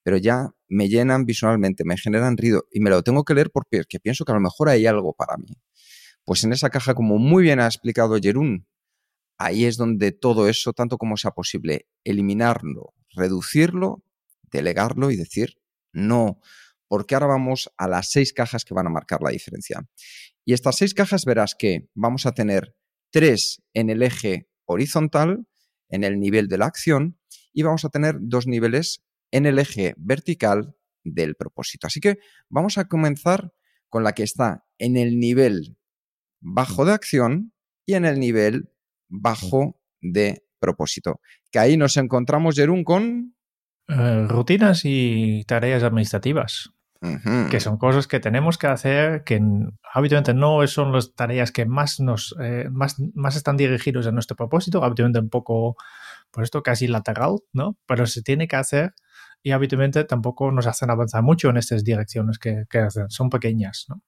[0.02, 3.84] pero ya me llenan visualmente, me generan ruido y me lo tengo que leer porque
[4.02, 5.56] pienso que a lo mejor hay algo para mí.
[6.24, 8.66] Pues en esa caja, como muy bien ha explicado Jerún,
[9.38, 14.02] ahí es donde todo eso, tanto como sea posible, eliminarlo, reducirlo,
[14.54, 15.58] delegarlo y decir
[15.92, 16.40] no,
[16.88, 19.86] porque ahora vamos a las seis cajas que van a marcar la diferencia.
[20.44, 22.74] Y estas seis cajas verás que vamos a tener
[23.10, 25.46] tres en el eje horizontal,
[25.88, 27.18] en el nivel de la acción,
[27.52, 31.86] y vamos a tener dos niveles en el eje vertical del propósito.
[31.86, 33.52] Así que vamos a comenzar
[33.88, 35.76] con la que está en el nivel
[36.40, 37.52] bajo de acción
[37.86, 38.70] y en el nivel
[39.08, 41.20] bajo de propósito.
[41.50, 43.33] Que ahí nos encontramos, Jerún, con
[43.88, 46.70] eh, rutinas y tareas administrativas,
[47.50, 49.38] que son cosas que tenemos que hacer, que
[49.92, 54.36] habitualmente no son las tareas que más nos eh, más, más están dirigidos a nuestro
[54.36, 55.76] propósito, habitualmente un poco,
[56.30, 57.76] por esto casi lateral, ¿no?
[57.86, 58.94] Pero se tiene que hacer
[59.42, 63.84] y habitualmente tampoco nos hacen avanzar mucho en estas direcciones que, que hacen, son pequeñas,
[63.90, 64.00] ¿no?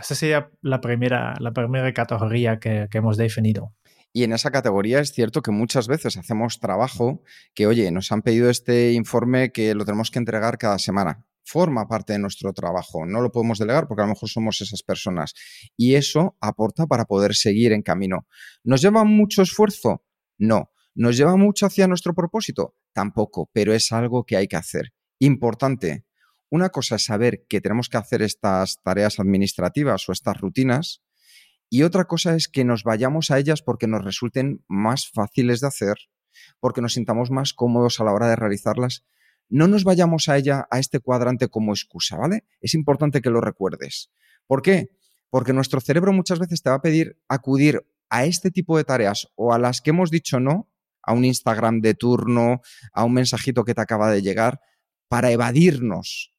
[0.00, 3.74] Esta sería la primera, la primera categoría que, que hemos definido.
[4.12, 7.22] Y en esa categoría es cierto que muchas veces hacemos trabajo
[7.54, 11.24] que, oye, nos han pedido este informe que lo tenemos que entregar cada semana.
[11.44, 14.82] Forma parte de nuestro trabajo, no lo podemos delegar porque a lo mejor somos esas
[14.82, 15.34] personas.
[15.76, 18.26] Y eso aporta para poder seguir en camino.
[18.64, 20.04] ¿Nos lleva mucho esfuerzo?
[20.38, 20.70] No.
[20.94, 22.74] ¿Nos lleva mucho hacia nuestro propósito?
[22.92, 24.92] Tampoco, pero es algo que hay que hacer.
[25.20, 26.04] Importante.
[26.50, 31.02] Una cosa es saber que tenemos que hacer estas tareas administrativas o estas rutinas,
[31.72, 35.68] y otra cosa es que nos vayamos a ellas porque nos resulten más fáciles de
[35.68, 35.96] hacer,
[36.58, 39.04] porque nos sintamos más cómodos a la hora de realizarlas.
[39.48, 42.44] No nos vayamos a ella, a este cuadrante como excusa, ¿vale?
[42.60, 44.10] Es importante que lo recuerdes.
[44.48, 44.90] ¿Por qué?
[45.30, 49.28] Porque nuestro cerebro muchas veces te va a pedir acudir a este tipo de tareas
[49.36, 50.68] o a las que hemos dicho no,
[51.02, 54.60] a un Instagram de turno, a un mensajito que te acaba de llegar,
[55.06, 56.34] para evadirnos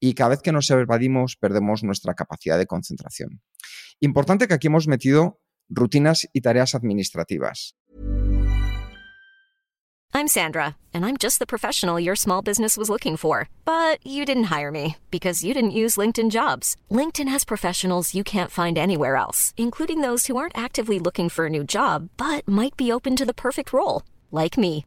[0.00, 3.40] y cada vez que nos evadimos perdemos nuestra capacidad de concentración.
[4.00, 7.76] Importante que aquí hemos metido rutinas y tareas administrativas.
[10.14, 13.50] I'm Sandra, and I'm just the professional your small business was looking for.
[13.66, 16.74] But you didn't hire me because you didn't use LinkedIn jobs.
[16.90, 21.46] LinkedIn has professionals you can't find anywhere else, including those who aren't actively looking for
[21.46, 24.86] a new job, but might be open to the perfect role, like me.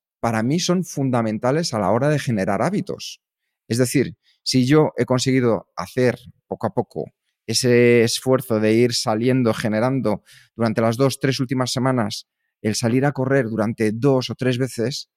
[0.21, 3.21] para mí son fundamentales a la hora de generar hábitos.
[3.67, 7.05] Es decir, si yo he conseguido hacer poco a poco
[7.47, 10.23] ese esfuerzo de ir saliendo, generando
[10.55, 12.27] durante las dos, tres últimas semanas,
[12.61, 15.09] el salir a correr durante dos o tres veces,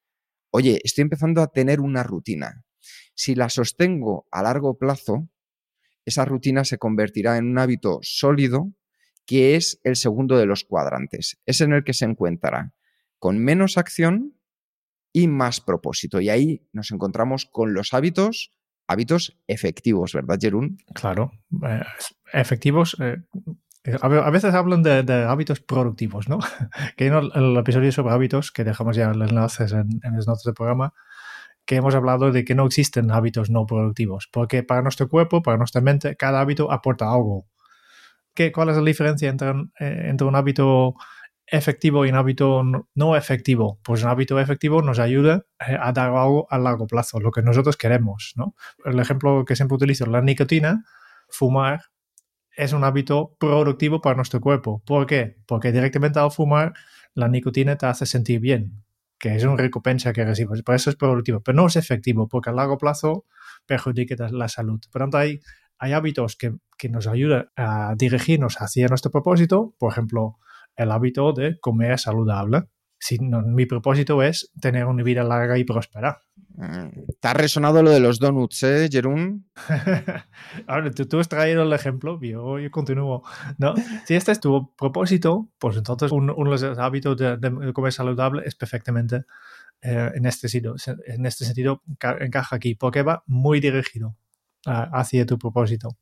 [0.51, 2.65] oye, estoy empezando a tener una rutina.
[3.15, 5.29] Si la sostengo a largo plazo,
[6.07, 8.73] esa rutina se convertirá en un hábito sólido
[9.27, 11.39] que es el segundo de los cuadrantes.
[11.45, 12.73] Es en el que se encuentra
[13.19, 14.35] con menos acción
[15.15, 16.21] y más propósito.
[16.21, 18.51] Y ahí nos encontramos con los hábitos,
[18.89, 20.79] hábitos efectivos, ¿verdad, Jerún?
[20.93, 21.31] Claro,
[21.67, 21.85] eh,
[22.33, 22.97] efectivos.
[23.01, 23.23] Eh,
[24.03, 26.41] a veces hablan de, hábitos productivos, ¿no?
[26.97, 30.55] que en el episodio sobre hábitos, que dejamos ya los enlaces en, las notas del
[30.55, 30.93] programa,
[31.65, 35.59] que hemos hablado de que no existen hábitos no productivos, porque para nuestro cuerpo, para
[35.59, 37.47] nuestra mente, cada hábito aporta algo.
[38.35, 40.97] ¿Qué, ¿Cuál es la diferencia entre, eh, entre un hábito
[41.47, 42.63] efectivo y un hábito
[42.95, 43.81] no efectivo?
[43.83, 47.43] Pues un hábito efectivo nos ayuda eh, a dar algo a largo plazo, lo que
[47.43, 48.33] nosotros queremos.
[48.37, 48.55] ¿no?
[48.85, 50.85] El ejemplo que siempre utilizo, la nicotina,
[51.29, 51.83] fumar,
[52.57, 54.83] es un hábito productivo para nuestro cuerpo.
[54.87, 55.39] ¿Por qué?
[55.47, 56.75] Porque directamente al fumar
[57.15, 58.85] la nicotina te hace sentir bien,
[59.19, 60.63] que es una recompensa que recibes.
[60.63, 63.27] Por eso es productivo, pero no es efectivo, porque a largo plazo
[63.67, 64.81] perjudica la salud.
[64.91, 65.41] Por tanto, hay,
[65.79, 70.39] hábitos que nos ayudan a dirigirnos hacia nuestro propósito, por ejemplo,
[70.77, 72.65] el hábito de comer saludable.
[72.99, 76.23] Si mi propósito es tener una vida larga y próspera.
[76.55, 76.89] Mm,
[77.21, 79.51] ¿Te ha resonado lo de los donuts, eh, Jerún?
[80.67, 83.23] Ahora, tú, has traído el ejemplo, yo, yo continúo.
[83.59, 83.75] ¿no?
[84.07, 88.55] Si este es tu propósito, pues entonces uno, de los hábitos de, comer saludable es
[88.55, 89.25] perfectamente
[89.83, 91.83] eh, en, este sentido, en este sentido
[92.21, 94.17] encaja aquí, porque va muy dirigido
[94.65, 95.99] hacia tu propósito.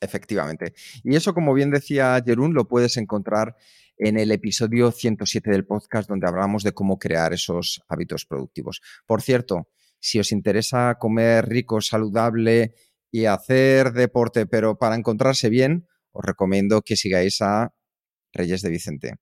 [0.00, 0.74] Efectivamente.
[1.02, 3.56] Y eso, como bien decía Jerún, lo puedes encontrar
[3.98, 8.80] en el episodio 107 del podcast donde hablamos de cómo crear esos hábitos productivos.
[9.06, 12.74] Por cierto, si os interesa comer rico, saludable
[13.10, 17.74] y hacer deporte, pero para encontrarse bien, os recomiendo que sigáis a
[18.32, 19.14] Reyes de Vicente.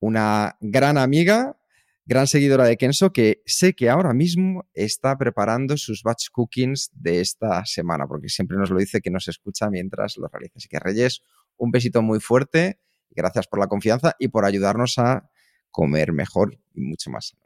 [0.00, 1.56] Una gran amiga,
[2.04, 7.20] gran seguidora de Kenso, que sé que ahora mismo está preparando sus batch cookings de
[7.20, 10.54] esta semana, porque siempre nos lo dice que nos escucha mientras lo realiza.
[10.56, 11.22] Así que Reyes,
[11.56, 15.30] un besito muy fuerte Gracias por la confianza y por ayudarnos a
[15.70, 17.36] comer mejor y mucho más.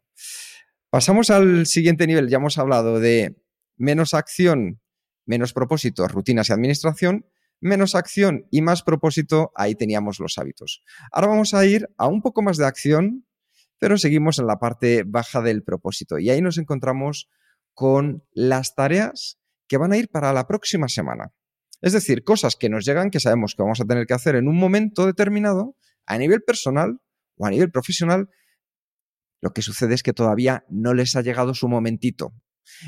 [0.91, 2.29] Pasamos al siguiente nivel.
[2.29, 3.37] Ya hemos hablado de
[3.77, 4.81] menos acción,
[5.27, 7.27] menos propósito, rutinas y administración.
[7.61, 10.83] Menos acción y más propósito, ahí teníamos los hábitos.
[11.11, 13.27] Ahora vamos a ir a un poco más de acción,
[13.79, 16.19] pero seguimos en la parte baja del propósito.
[16.19, 17.31] Y ahí nos encontramos
[17.73, 21.33] con las tareas que van a ir para la próxima semana.
[21.85, 24.49] Es decir, cosas que nos llegan que sabemos que vamos a tener que hacer en
[24.49, 26.99] un momento determinado, a nivel personal
[27.37, 28.31] o a nivel profesional,
[29.43, 32.33] lo que sucede es que todavía no les ha llegado su momentito.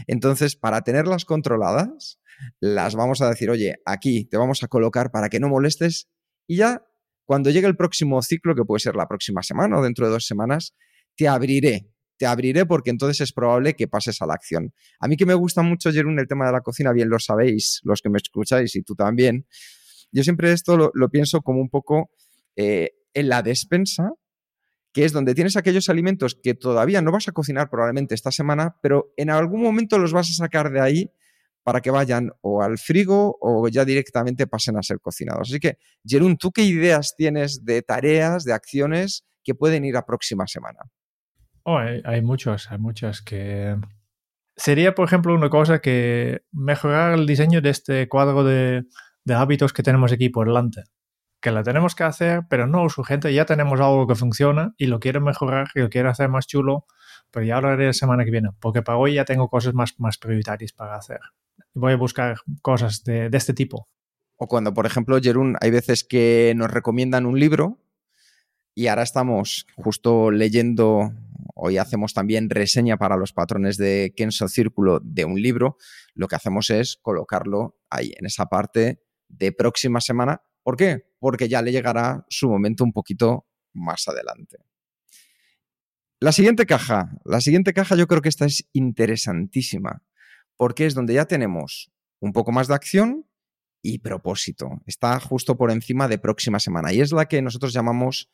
[0.07, 2.21] Entonces, para tenerlas controladas,
[2.59, 6.09] las vamos a decir, oye, aquí te vamos a colocar para que no molestes
[6.47, 6.83] y ya
[7.27, 10.27] cuando llegue el próximo ciclo, que puede ser la próxima semana o dentro de dos
[10.27, 10.75] semanas,
[11.17, 14.73] te abriré te abriré porque entonces es probable que pases a la acción.
[15.01, 17.81] A mí que me gusta mucho, Jerún, el tema de la cocina, bien lo sabéis,
[17.85, 19.47] los que me escucháis y tú también.
[20.13, 22.11] Yo siempre esto lo, pienso como un poco
[22.57, 24.13] eh, en la despensa,
[24.93, 28.77] que es donde tienes aquellos alimentos que todavía no vas a cocinar probablemente esta semana,
[28.83, 31.11] pero en algún momento los vas a sacar de ahí
[31.63, 35.51] para que vayan o al frigo o ya directamente pasen a ser cocinados.
[35.51, 40.07] Así que, Jerún, ¿tú qué ideas tienes de tareas, de acciones que pueden ir a
[40.07, 40.79] próxima semana?
[41.69, 43.77] Oh, hay, hay muchos, hay muchas que...
[44.57, 48.85] Sería, por ejemplo, una cosa que mejorar el diseño de este cuadro de,
[49.29, 50.85] hábitos que tenemos aquí por delante.
[51.41, 54.87] Que la tenemos que hacer, pero no es urgente, ya tenemos algo que funciona y
[54.87, 56.87] lo quiero mejorar y lo quiero hacer más chulo,
[57.33, 59.99] pero ya lo haré la semana que viene, porque para hoy ya tengo cosas más,
[59.99, 61.19] más prioritarias para hacer.
[61.75, 63.89] Voy a buscar cosas de, de este tipo.
[64.37, 67.81] O cuando, por ejemplo, Jerún, hay veces que nos recomiendan un libro
[68.79, 71.11] y ahora estamos justo leyendo,
[71.57, 75.77] hoy hacemos también reseña para los patrones de Kenso Círculo de un libro.
[76.15, 80.43] Lo que hacemos es colocarlo ahí, en esa parte de próxima semana.
[80.63, 81.09] ¿Por qué?
[81.19, 84.59] Porque ya le llegará su momento un poquito más adelante.
[86.21, 90.03] La siguiente caja, la siguiente caja yo creo que esta es interesantísima,
[90.57, 91.91] porque es donde ya tenemos
[92.21, 93.27] un poco más de acción
[93.83, 94.83] y propósito.
[94.87, 98.31] Está justo por encima de próxima semana y es la que nosotros llamamos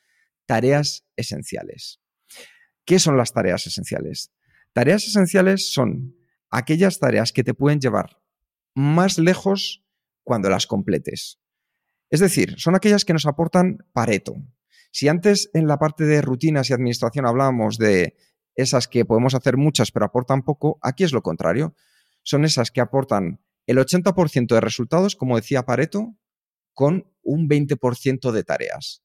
[0.46, 2.01] tareas esenciales.
[2.84, 4.32] ¿Qué son las tareas esenciales?
[4.72, 6.16] Tareas esenciales son
[6.50, 8.20] aquellas tareas que te pueden llevar
[8.74, 9.84] más lejos
[10.24, 11.38] cuando las completes.
[12.10, 14.34] Es decir, son aquellas que nos aportan Pareto.
[14.90, 18.16] Si antes en la parte de rutinas y administración hablábamos de
[18.54, 21.74] esas que podemos hacer muchas pero aportan poco, aquí es lo contrario.
[22.22, 26.14] Son esas que aportan el 80% de resultados, como decía Pareto,
[26.74, 29.02] con un 20% de tareas.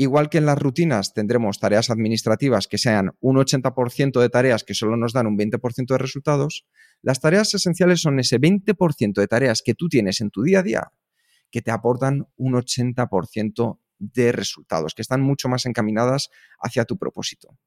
[0.00, 4.72] Igual que en las rutinas tendremos tareas administrativas que sean un 80% de tareas que
[4.72, 6.64] solo nos dan un 20% de resultados,
[7.02, 10.62] las tareas esenciales son ese 20% de tareas que tú tienes en tu día a
[10.62, 10.92] día
[11.50, 16.30] que te aportan un 80% de resultados, que están mucho más encaminadas
[16.60, 17.58] hacia tu propósito.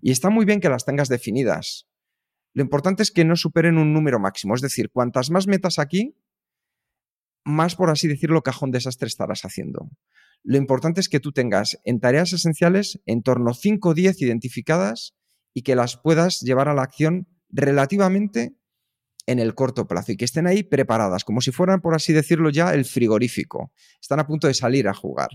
[0.00, 1.88] Y está muy bien que las tengas definidas.
[2.52, 6.14] Lo importante es que no superen un número máximo, es decir, cuantas más metas aquí,
[7.42, 9.90] más, por así decirlo, cajón desastre estarás haciendo.
[10.42, 14.22] Lo importante es que tú tengas en tareas esenciales en torno a 5 o 10
[14.22, 15.14] identificadas
[15.52, 18.54] y que las puedas llevar a la acción relativamente
[19.26, 22.50] en el corto plazo y que estén ahí preparadas, como si fueran, por así decirlo,
[22.50, 23.72] ya el frigorífico.
[24.00, 25.28] Están a punto de salir a jugar.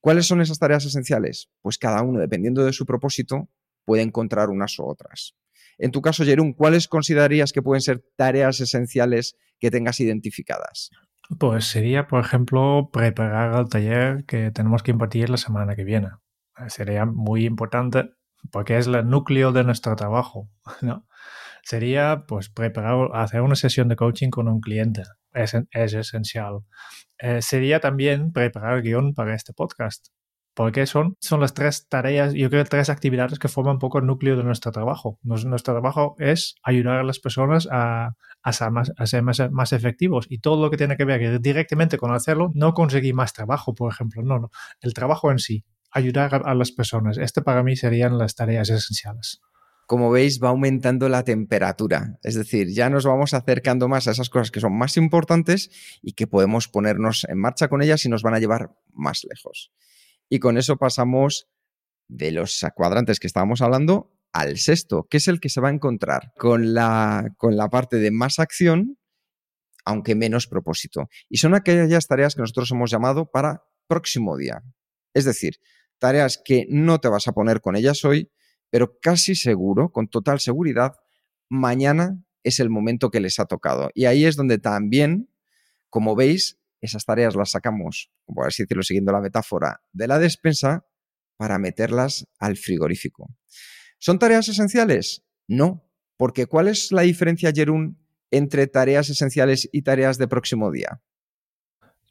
[0.00, 1.48] ¿Cuáles son esas tareas esenciales?
[1.60, 3.48] Pues cada uno, dependiendo de su propósito,
[3.84, 5.34] puede encontrar unas u otras.
[5.78, 10.90] En tu caso, Jerún, ¿cuáles considerarías que pueden ser tareas esenciales que tengas identificadas?
[11.36, 16.08] Pues sería, por ejemplo, preparar el taller que tenemos que impartir la semana que viene.
[16.58, 18.10] Eh, sería muy importante
[18.50, 20.48] porque es el núcleo de nuestro trabajo,
[20.80, 21.06] ¿no?
[21.62, 25.02] Sería, pues, preparar, hacer una sesión de coaching con un cliente.
[25.34, 26.60] Es, es esencial.
[27.18, 30.08] Eh, sería también preparar guion para este podcast
[30.58, 34.06] porque son, son las tres tareas, yo creo, tres actividades que forman un poco el
[34.06, 35.20] núcleo de nuestro trabajo.
[35.22, 39.72] nuestro trabajo es ayudar a las personas a, a ser, más, a ser más, más,
[39.72, 43.72] efectivos y todo lo que tiene que ver directamente con hacerlo, no conseguir más trabajo,
[43.72, 44.50] por ejemplo, no, no,
[44.80, 47.18] el trabajo en sí, ayudar a, a las personas.
[47.18, 49.40] Este para mí serían las tareas esenciales
[49.86, 52.18] como veis, va aumentando la temperatura.
[52.22, 55.70] Es decir, ya nos vamos acercando más a esas cosas que son más importantes
[56.02, 59.72] y que podemos ponernos en marcha con ellas y nos van a llevar más lejos.
[60.28, 61.48] Y con eso pasamos
[62.08, 65.72] de los cuadrantes que estábamos hablando al sexto, que es el que se va a
[65.72, 68.98] encontrar con la, con la parte de más acción,
[69.84, 71.08] aunque menos propósito.
[71.28, 74.62] Y son aquellas tareas que nosotros hemos llamado para próximo día.
[75.14, 75.54] Es decir,
[75.98, 78.30] tareas que no te vas a poner con ellas hoy,
[78.70, 80.92] pero casi seguro, con total seguridad,
[81.48, 83.90] mañana es el momento que les ha tocado.
[83.94, 85.30] Y ahí es donde también,
[85.88, 90.86] como veis, esas tareas las sacamos, por así decirlo, siguiendo la metáfora, de la despensa
[91.36, 93.34] para meterlas al frigorífico.
[93.98, 95.24] ¿Son tareas esenciales?
[95.46, 97.98] No, porque ¿cuál es la diferencia, Jerún,
[98.30, 101.00] entre tareas esenciales y tareas de próximo día?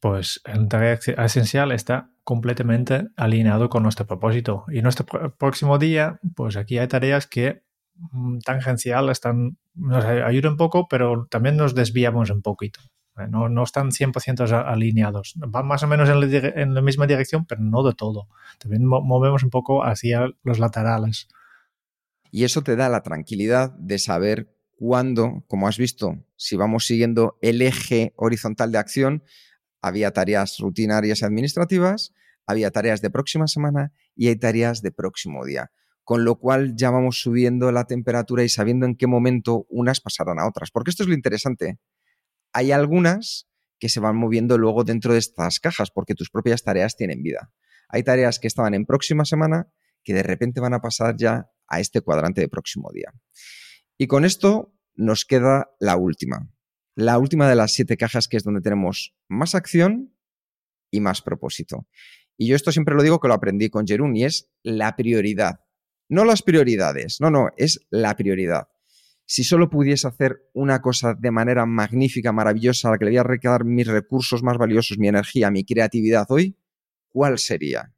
[0.01, 4.65] Pues en tarea esencial está completamente alineado con nuestro propósito.
[4.69, 5.05] Y nuestro
[5.37, 7.63] próximo día, pues aquí hay tareas que
[7.95, 12.79] mm, tangencial están, nos ayudan un poco, pero también nos desviamos un poquito.
[13.17, 15.33] Eh, no, no están 100% alineados.
[15.37, 18.27] Van más o menos en la, misma dirección, pero no de todo.
[18.59, 21.27] También movemos un poco hacia los laterales.
[22.31, 27.37] Y eso te da la tranquilidad de saber cuándo, como has visto, si vamos siguiendo
[27.41, 29.23] el eje horizontal de acción,
[29.81, 32.13] había tareas rutinarias administrativas,
[32.45, 35.71] había tareas de próxima semana y hay tareas de próximo día.
[36.03, 40.39] Con lo cual ya vamos subiendo la temperatura y sabiendo en qué momento unas pasarán
[40.39, 40.71] a otras.
[40.71, 41.79] Porque esto es lo interesante
[42.53, 43.47] hay algunas
[43.79, 47.51] que se van moviendo luego dentro de estas cajas porque tus propias tareas tienen vida.
[47.89, 49.67] Hay tareas que estaban en próxima semana
[50.03, 53.11] que de repente van a pasar ya a este cuadrante de próximo día.
[53.97, 56.49] Y con esto nos queda la última.
[56.95, 60.15] La última de las siete cajas que es donde tenemos más acción
[60.89, 61.87] y más propósito.
[62.37, 65.61] Y yo esto siempre lo digo que lo aprendí con Jerún y es la prioridad.
[66.09, 68.67] No las prioridades, no, no, es la prioridad
[69.27, 73.17] si solo pudiese hacer una cosa de manera magnífica, maravillosa, a la que le voy
[73.17, 76.57] a requerir mis recursos más valiosos, mi energía, mi creatividad hoy,
[77.09, 77.93] ¿cuál sería?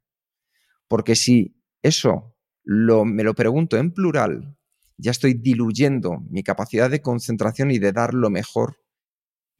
[0.88, 4.56] Porque si eso lo, me lo pregunto en plural,
[4.96, 8.78] ya estoy diluyendo mi capacidad de concentración y de dar lo mejor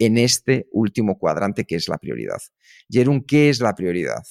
[0.00, 2.40] en este último cuadrante que es la prioridad.
[2.88, 4.24] Jerún, ¿qué es la prioridad?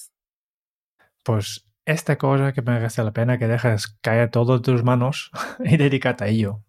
[1.23, 5.31] Pues esta cosa que merece la pena que dejes caer todo en tus manos
[5.63, 6.65] y dedícate a ello.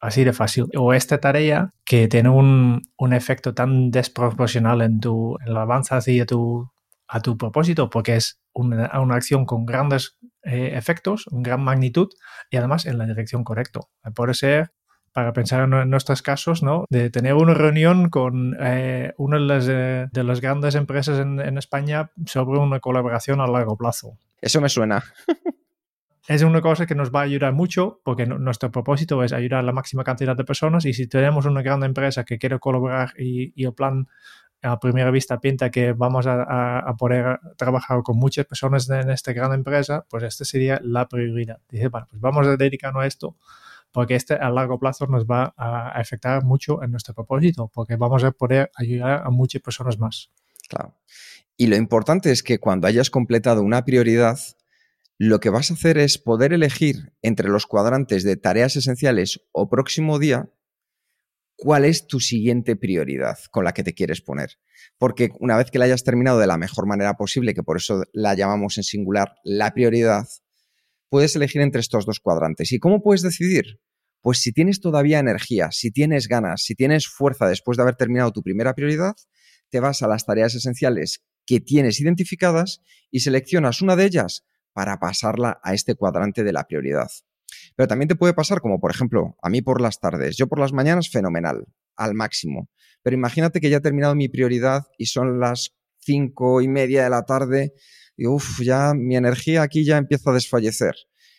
[0.00, 0.66] Así de fácil.
[0.76, 5.94] O esta tarea que tiene un, un efecto tan desproporcional en, tu, en el avance
[5.94, 6.70] hacia tu,
[7.08, 12.08] a tu propósito, porque es una, una, acción con grandes eh, efectos, en gran magnitud
[12.50, 13.80] y además en la dirección correcta.
[14.14, 14.72] Puede ser
[15.12, 16.84] para pensar en nuestros casos, ¿no?
[16.90, 22.12] De tener una reunión con eh, una de las, de las, grandes empresas en, España
[22.26, 24.16] sobre una colaboración a largo plazo.
[24.40, 25.02] Eso me suena.
[26.28, 29.62] es una cosa que nos va a ayudar mucho porque nuestro propósito es ayudar a
[29.62, 33.52] la máxima cantidad de personas y si tenemos una gran empresa que quiere colaborar y,
[33.56, 34.06] y plan
[34.60, 39.32] a primera vista pinta que vamos a, a, poder trabajar con muchas personas en esta
[39.32, 41.60] gran empresa, pues esta sería la prioridad.
[41.70, 43.36] Dice, bueno, pues vamos a dedicarnos a esto
[43.92, 48.22] porque este a largo plazo nos va a afectar mucho en nuestro propósito, porque vamos
[48.24, 50.30] a poder ayudar a muchas personas más.
[50.68, 50.94] Claro.
[51.56, 54.38] Y lo importante es que cuando hayas completado una prioridad,
[55.18, 59.68] lo que vas a hacer es poder elegir entre los cuadrantes de tareas esenciales o
[59.68, 60.48] próximo día
[61.56, 64.58] cuál es tu siguiente prioridad con la que te quieres poner.
[64.96, 68.04] Porque una vez que la hayas terminado de la mejor manera posible, que por eso
[68.12, 70.28] la llamamos en singular la prioridad,
[71.08, 72.70] puedes elegir entre estos dos cuadrantes.
[72.70, 73.80] ¿Y cómo puedes decidir?
[74.20, 78.30] Pues si tienes todavía energía, si tienes ganas, si tienes fuerza después de haber terminado
[78.30, 79.16] tu primera prioridad,
[79.68, 84.98] te vas a las tareas esenciales que tienes identificadas y seleccionas una de ellas para
[84.98, 87.08] pasarla a este cuadrante de la prioridad.
[87.76, 90.58] Pero también te puede pasar, como por ejemplo, a mí por las tardes, yo por
[90.58, 91.66] las mañanas fenomenal,
[91.96, 92.70] al máximo.
[93.02, 97.10] Pero imagínate que ya he terminado mi prioridad y son las cinco y media de
[97.10, 97.72] la tarde
[98.16, 100.94] y uff, ya mi energía aquí ya empieza a desfallecer.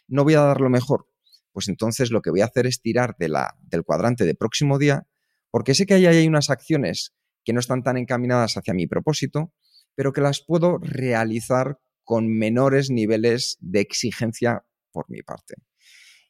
[0.07, 1.07] No voy a dar lo mejor.
[1.51, 4.77] Pues entonces lo que voy a hacer es tirar de la, del cuadrante de próximo
[4.77, 5.07] día,
[5.51, 7.13] porque sé que ahí hay unas acciones
[7.43, 9.53] que no están tan encaminadas hacia mi propósito,
[9.95, 11.79] pero que las puedo realizar
[12.09, 15.53] con menores niveles de exigencia por mi parte.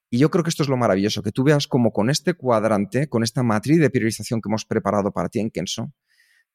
[0.10, 3.08] Y yo creo que esto es lo maravilloso, que tú veas como con este cuadrante,
[3.08, 5.94] con esta matriz de priorización que hemos preparado para ti en Kenso,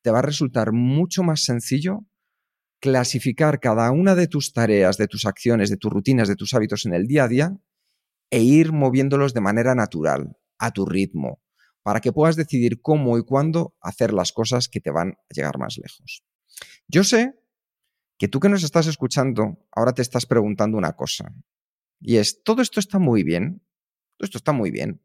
[0.03, 2.05] te va a resultar mucho más sencillo
[2.81, 6.85] clasificar cada una de tus tareas, de tus acciones, de tus rutinas, de tus hábitos
[6.85, 7.57] en el día a día
[8.29, 11.41] e ir moviéndolos de manera natural, a tu ritmo,
[11.83, 15.57] para que puedas decidir cómo y cuándo hacer las cosas que te van a llegar
[15.59, 16.23] más lejos.
[16.89, 17.33] Yo sé
[18.19, 21.33] que tú que nos estás escuchando, ahora te estás preguntando una cosa.
[22.01, 23.63] Y es, todo esto está muy bien,
[24.17, 25.01] todo esto está muy bien,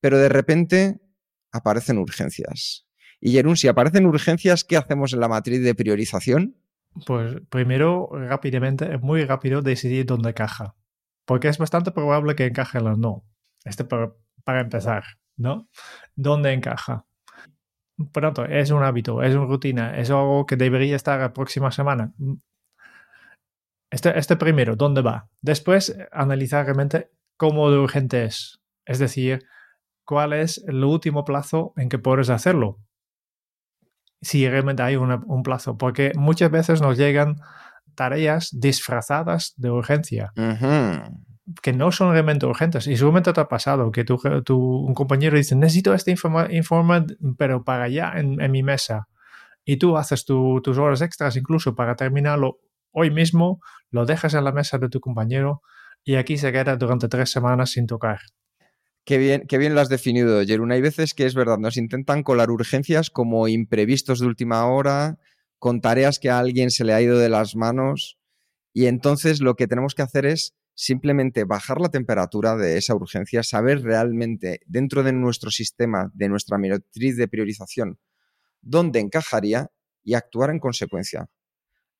[0.00, 1.00] pero de repente
[1.52, 2.86] aparecen urgencias.
[3.20, 6.56] Y Jerún, si aparecen urgencias, ¿qué hacemos en la matriz de priorización?
[7.06, 10.74] Pues primero, rápidamente, es muy rápido decidir dónde caja.
[11.24, 13.24] Porque es bastante probable que encaje en no.
[13.64, 14.12] Este para,
[14.44, 15.04] para empezar,
[15.36, 15.68] ¿no?
[16.14, 17.06] ¿Dónde encaja?
[18.12, 22.12] Pronto, es un hábito, es una rutina, es algo que debería estar la próxima semana.
[23.94, 25.28] Este, este primero, ¿dónde va?
[25.40, 28.60] Después, analizar realmente cómo de urgente es.
[28.84, 29.46] Es decir,
[30.04, 32.80] cuál es el último plazo en que puedes hacerlo.
[34.20, 37.36] Si realmente hay un plazo, porque muchas veces nos llegan
[37.94, 40.32] tareas disfrazadas de urgencia.
[41.62, 42.88] Que no son realmente urgentes.
[42.88, 44.18] Y seguramente te ha pasado que tu,
[44.56, 47.06] un compañero dice, necesito este informe,
[47.38, 49.06] pero para allá en, mi mesa.
[49.64, 52.58] Y tú haces tus horas extras incluso para terminarlo
[52.94, 55.60] hoy mismo, lo dejas en la mesa de tu compañero
[56.04, 58.20] y aquí se queda durante tres semanas sin tocar.
[59.04, 60.72] Qué bien, qué bien lo has definido, Jerún.
[60.72, 65.18] Hay veces que es verdad, nos intentan colar urgencias como imprevistos de última hora,
[65.58, 68.18] con tareas que a alguien se le ha ido de las manos,
[68.72, 73.42] y entonces lo que tenemos que hacer es simplemente bajar la temperatura de esa urgencia,
[73.42, 77.98] saber realmente dentro de nuestro sistema, de nuestra matriz de priorización,
[78.60, 79.70] dónde encajaría
[80.02, 81.28] y actuar en consecuencia.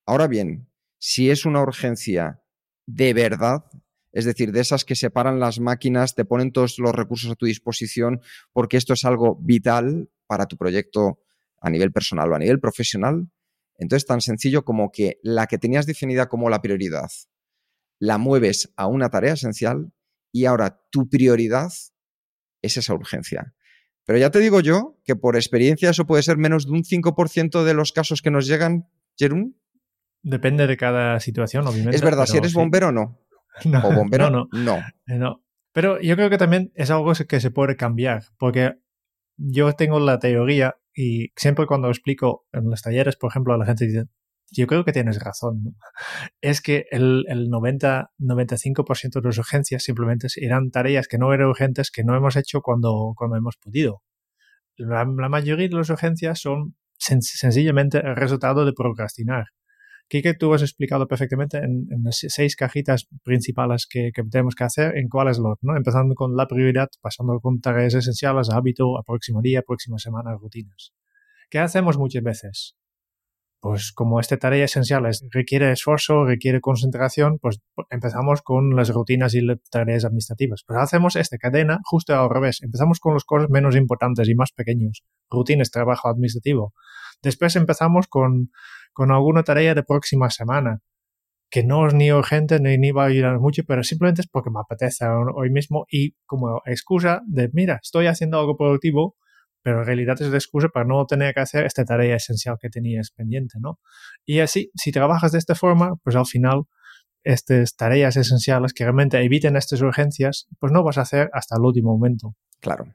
[0.07, 0.69] Ahora bien,
[0.99, 2.43] si es una urgencia
[2.87, 3.65] de verdad,
[4.13, 7.47] es decir, de esas que separan las máquinas, te ponen todos los recursos a tu
[7.47, 8.21] disposición,
[8.53, 11.21] porque esto es algo vital para tu proyecto
[11.61, 13.29] a nivel personal o a nivel profesional.
[13.77, 17.11] Entonces, tan sencillo como que la que tenías definida como la prioridad,
[17.99, 19.93] la mueves a una tarea esencial
[20.31, 21.73] y ahora tu prioridad
[22.63, 23.55] es esa urgencia.
[24.05, 27.65] Pero ya te digo yo que por experiencia eso puede ser menos de un 5%
[27.65, 29.59] de los casos que nos llegan, Jerún.
[30.25, 31.97] Depende de cada situación, obviamente.
[31.97, 33.21] Es verdad, si eres bombero, no.
[33.67, 33.87] no.
[33.87, 34.79] O bombero, no, no.
[35.07, 35.45] Eh, no.
[35.73, 38.73] Pero yo creo que también es algo que se puede cambiar, porque
[39.37, 43.67] yo tengo la teoría y siempre cuando explico en los talleres, por ejemplo, a la
[43.67, 44.05] gente dice,
[44.51, 45.71] yo creo que tienes razón, ¿no?
[46.41, 51.91] Es que el, el 90-95% de las urgencias simplemente eran tareas que no eran urgentes,
[51.91, 54.03] que no hemos hecho cuando, cuando hemos podido.
[54.77, 59.47] La, mayoría de las urgencias son sencillamente el resultado de procrastinar
[60.23, 65.09] que tú has explicado perfectamente en, las seis cajitas principales que, tenemos que hacer en
[65.09, 65.41] cuál es.
[65.77, 70.93] Empezando con la prioridad, pasando con tareas esenciales, hábito, a próximo día, próxima semana, rutinas.
[71.51, 72.77] ¿Qué hacemos muchas veces?
[73.65, 79.41] pues como esta tarea esencial requiere esfuerzo, requiere concentración, pues empezamos con las rutinas y
[79.41, 80.65] las tareas administrativas.
[80.67, 82.63] Pues hacemos esta cadena justo al revés.
[82.63, 86.75] Empezamos con las cosas menos importantes y más pequeños, rutinas, trabajo administrativo.
[87.23, 88.51] Después empezamos con,
[88.95, 90.81] con alguna tarea de próxima semana,
[91.51, 94.51] que no es ni urgente ni, ni va a ayudar mucho, pero simplemente es porque
[94.51, 99.17] me apetece hoy mismo y como excusa de, mira, estoy haciendo algo productivo,
[99.63, 102.71] pero en realidad es de excusa para no tener que hacer esta tarea esencial que
[102.71, 103.79] tenías pendiente, ¿no?
[104.25, 106.65] Y así, si trabajas de esta forma, pues al final
[107.25, 111.63] estas tareas esenciales que realmente eviten estas urgencias, pues no vas a hacer hasta el
[111.63, 112.35] último momento.
[112.61, 112.87] Claro.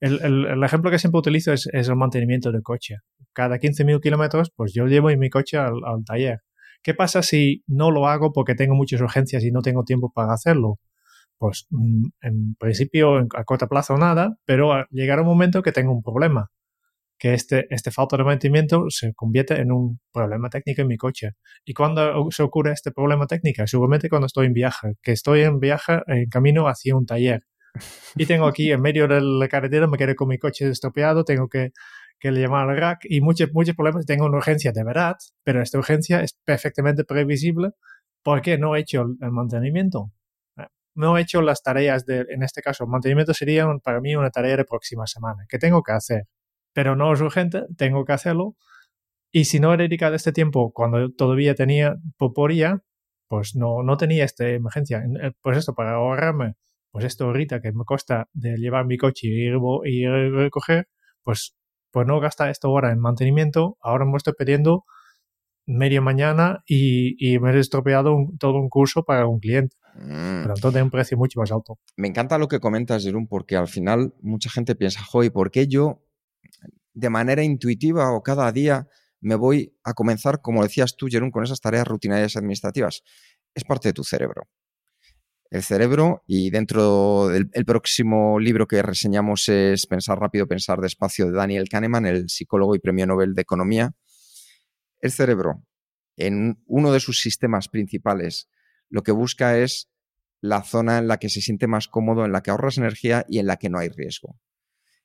[0.00, 2.96] El, ejemplo que siempre utilizo es, el mantenimiento del coche.
[3.32, 6.40] Cada 15.000 kilómetros, pues yo llevo mi coche al, al taller.
[6.82, 10.32] ¿Qué pasa si no lo hago porque tengo muchas urgencias y no tengo tiempo para
[10.32, 10.78] hacerlo?
[11.38, 16.02] pues mm, en principio a corto plazo nada, pero llegará un momento que tengo un
[16.02, 16.50] problema,
[17.18, 21.32] que este, este falta de mantenimiento se convierte en un problema técnico en mi coche.
[21.64, 23.66] ¿Y cuando se ocurre este problema técnico?
[23.66, 27.42] Seguramente cuando estoy en viaje, que estoy en viaje en camino hacia un taller.
[28.14, 31.48] Y tengo aquí en medio de la carretera, me quedé con mi coche estropeado, tengo
[31.48, 31.72] que,
[32.18, 34.06] que llamar al rack y muchos, muchos problemas.
[34.06, 37.70] Tengo una urgencia de verdad, pero esta urgencia es perfectamente previsible
[38.22, 40.12] porque no he hecho el mantenimiento
[40.96, 44.56] no he hecho las tareas de, en este caso, mantenimiento sería para mí una tarea
[44.56, 46.24] de próxima semana, que tengo que hacer,
[46.72, 48.56] pero no es urgente, tengo que hacerlo.
[49.32, 52.82] Y si no he dedicado este tiempo cuando todavía tenía poporía,
[53.28, 55.04] pues no, no tenía esta emergencia.
[55.22, 56.54] Eh, pues esto, para ahorrarme,
[56.96, 60.88] pues esto ahorita que me cuesta de llevar mi coche y ir, y recoger,
[61.22, 61.54] pues,
[61.90, 64.86] pues no gasta esto ahora en mantenimiento, ahora me estoy pidiendo
[65.66, 69.76] media mañana y, me he estropeado todo un curso para un cliente.
[69.94, 70.40] Mm.
[70.40, 71.78] Pero entonces un precio mucho más alto.
[71.98, 75.68] Me encanta lo que comentas, Jerón, porque al final mucha gente piensa, joy, ¿por qué
[75.68, 76.02] yo
[76.94, 78.88] de manera intuitiva o cada día
[79.20, 83.02] me voy a comenzar, como decías tú, Jerón, con esas tareas rutinarias administrativas?
[83.54, 84.48] Es parte de tu cerebro.
[85.50, 91.32] El cerebro, y dentro del próximo libro que reseñamos es Pensar rápido, pensar despacio de
[91.32, 93.94] Daniel Kahneman, el psicólogo y premio Nobel de Economía.
[95.00, 95.62] El cerebro,
[96.16, 98.48] en uno de sus sistemas principales,
[98.88, 99.88] lo que busca es
[100.40, 103.38] la zona en la que se siente más cómodo, en la que ahorras energía y
[103.38, 104.38] en la que no hay riesgo.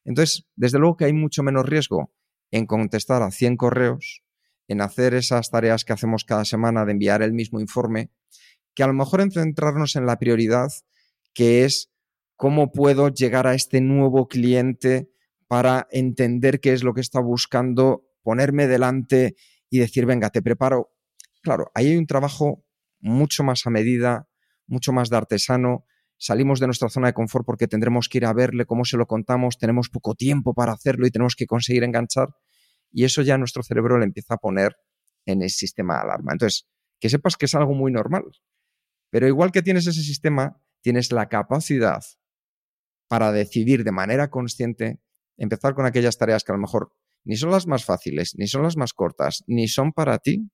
[0.06, 2.14] Entonces, desde luego que hay mucho menos riesgo
[2.50, 4.24] en contestar a 100 correos,
[4.68, 8.10] en hacer esas tareas que hacemos cada semana de enviar el mismo informe,
[8.76, 10.70] que a lo mejor en centrarnos en la prioridad,
[11.34, 11.92] que es
[12.36, 15.12] cómo puedo llegar a este nuevo cliente
[15.48, 19.36] para entender qué es lo que está buscando, ponerme delante
[19.70, 20.92] y decir, venga, te preparo.
[21.42, 22.64] Claro, ahí hay un trabajo
[23.00, 24.28] mucho más a medida,
[24.68, 25.86] mucho más de artesano.
[26.18, 29.08] Salimos de nuestra zona de confort porque tendremos que ir a verle cómo se lo
[29.08, 32.30] contamos, tenemos poco tiempo para hacerlo y tenemos que conseguir enganchar.
[32.92, 34.76] Y eso ya nuestro cerebro le empieza a poner
[35.26, 36.34] en el sistema de alarma.
[36.34, 36.68] Entonces,
[37.00, 38.24] que sepas que es algo muy normal.
[39.12, 42.02] Pero igual que tienes ese sistema, tienes la capacidad
[43.08, 45.00] para decidir de manera consciente
[45.38, 48.64] empezar con aquellas tareas que a lo mejor ni son las más fáciles, ni son
[48.64, 50.50] las más cortas, ni son para ti,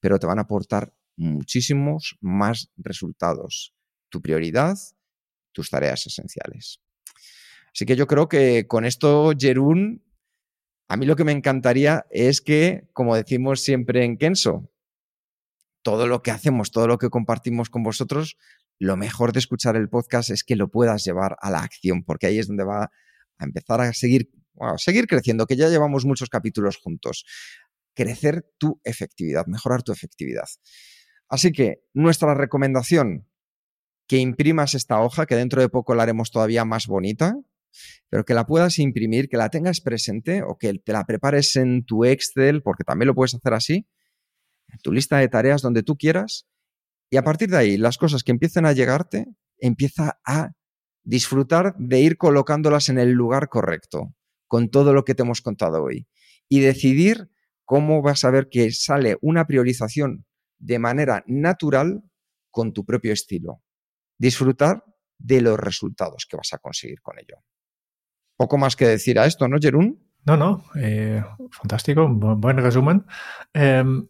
[0.00, 3.74] pero te van a aportar muchísimos más resultados.
[4.10, 4.76] Tu prioridad,
[5.52, 6.80] tus tareas esenciales.
[7.74, 10.04] Así que yo creo que con esto, Jerún,
[10.88, 14.70] a mí lo que me encantaría es que, como decimos siempre en Kenso,
[15.88, 18.36] todo lo que hacemos, todo lo que compartimos con vosotros,
[18.78, 22.26] lo mejor de escuchar el podcast es que lo puedas llevar a la acción, porque
[22.26, 22.90] ahí es donde va
[23.38, 24.28] a empezar a seguir,
[24.76, 27.24] seguir creciendo, que ya llevamos muchos capítulos juntos.
[27.94, 30.44] Crecer tu efectividad, mejorar tu efectividad.
[31.26, 33.26] Así que nuestra recomendación,
[34.06, 37.34] que imprimas esta hoja, que dentro de poco la haremos todavía más bonita,
[38.10, 41.86] pero que la puedas imprimir, que la tengas presente o que te la prepares en
[41.86, 43.86] tu Excel, porque también lo puedes hacer así,
[44.82, 46.46] tu lista de tareas donde tú quieras,
[47.10, 49.26] y a partir de ahí, las cosas que empiecen a llegarte,
[49.58, 50.52] empieza a
[51.04, 54.14] disfrutar de ir colocándolas en el lugar correcto,
[54.46, 56.06] con todo lo que te hemos contado hoy,
[56.48, 57.30] y decidir
[57.64, 60.26] cómo vas a ver que sale una priorización
[60.58, 62.02] de manera natural
[62.50, 63.62] con tu propio estilo.
[64.18, 64.84] Disfrutar
[65.18, 67.36] de los resultados que vas a conseguir con ello.
[68.36, 70.08] Poco más que decir a esto, ¿no, Jerún?
[70.24, 73.04] No, no, eh, fantástico, buen resumen.
[73.52, 74.06] Em,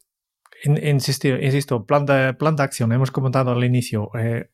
[0.64, 4.10] insisto, insisto plan, de, plan de acción, hemos comentado al inicio.
[4.18, 4.50] Eh,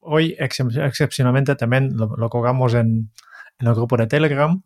[0.00, 3.10] hoy, excepcionalmente, también lo, colgamos en,
[3.58, 4.62] en, el grupo de Telegram,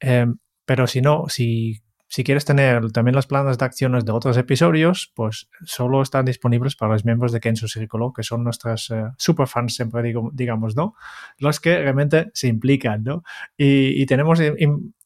[0.00, 4.36] em, pero si no, si si quieres tener también los planes de acciones de otros
[4.38, 9.12] episodios, pues solo están disponibles para los miembros de Kenzo Círculo, que son nuestras uh,
[9.18, 10.94] superfans, siempre digo, digamos, ¿no?
[11.36, 13.22] Los que realmente se implican, ¿no?
[13.58, 14.40] Y, y tenemos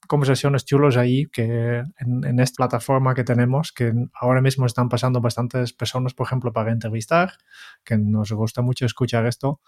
[0.06, 5.20] conversaciones chulos ahí que en, en, esta plataforma que tenemos, que ahora mismo están pasando
[5.20, 7.32] bastantes personas, por ejemplo, para entrevistar,
[7.84, 9.60] que nos gusta mucho escuchar esto.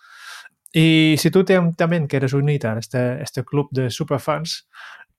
[0.73, 4.69] Y si tú te, también quieres unirte a este, este club de superfans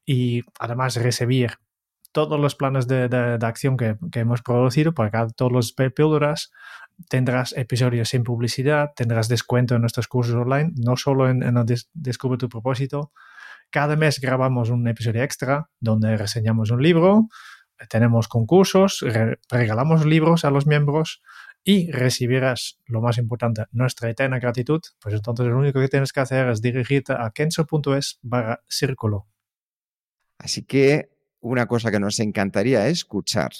[0.05, 1.57] y además recibir
[2.15, 6.49] todos los planes de, de, acción que, que, hemos producido para cada, todos los píldoras,
[7.09, 11.55] tendrás episodios sin publicidad, tendrás descuento en nuestros cursos online, no solo en, en
[11.93, 13.11] Descubre tu propósito.
[13.69, 17.27] Cada mes grabamos un episodio extra donde reseñamos un libro,
[17.89, 21.21] tenemos concursos, re regalamos libros a los miembros
[21.65, 26.21] y recibirás, lo más importante, nuestra eterna gratitud, pues entonces lo único que tienes que
[26.21, 29.27] hacer es dirigirte a kenso.es barra círculo.
[30.39, 31.14] Así que
[31.45, 33.51] una cosa que nos encantaría escuchar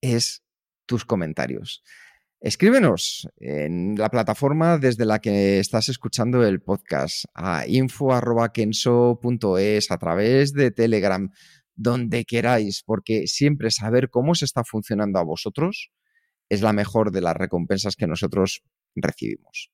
[0.00, 0.44] es
[0.86, 1.82] tus comentarios.
[2.40, 10.52] Escríbenos en la plataforma desde la que estás escuchando el podcast a info.kenso.es a través
[10.52, 11.28] de Telegram,
[11.74, 15.90] donde queráis, porque siempre saber cómo se está funcionando a vosotros
[16.48, 18.62] es la mejor de las recompensas que nosotros
[18.94, 19.73] recibimos.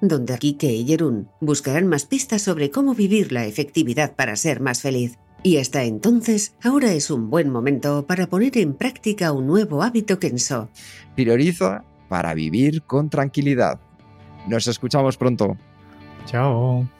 [0.00, 4.82] donde Kike y Jerún buscarán más pistas sobre cómo vivir la efectividad para ser más
[4.82, 5.18] feliz.
[5.42, 10.18] Y hasta entonces, ahora es un buen momento para poner en práctica un nuevo hábito
[10.18, 10.68] Kenso.
[11.16, 13.80] Prioriza para vivir con tranquilidad.
[14.46, 15.56] Nos escuchamos pronto.
[16.26, 16.99] Chao.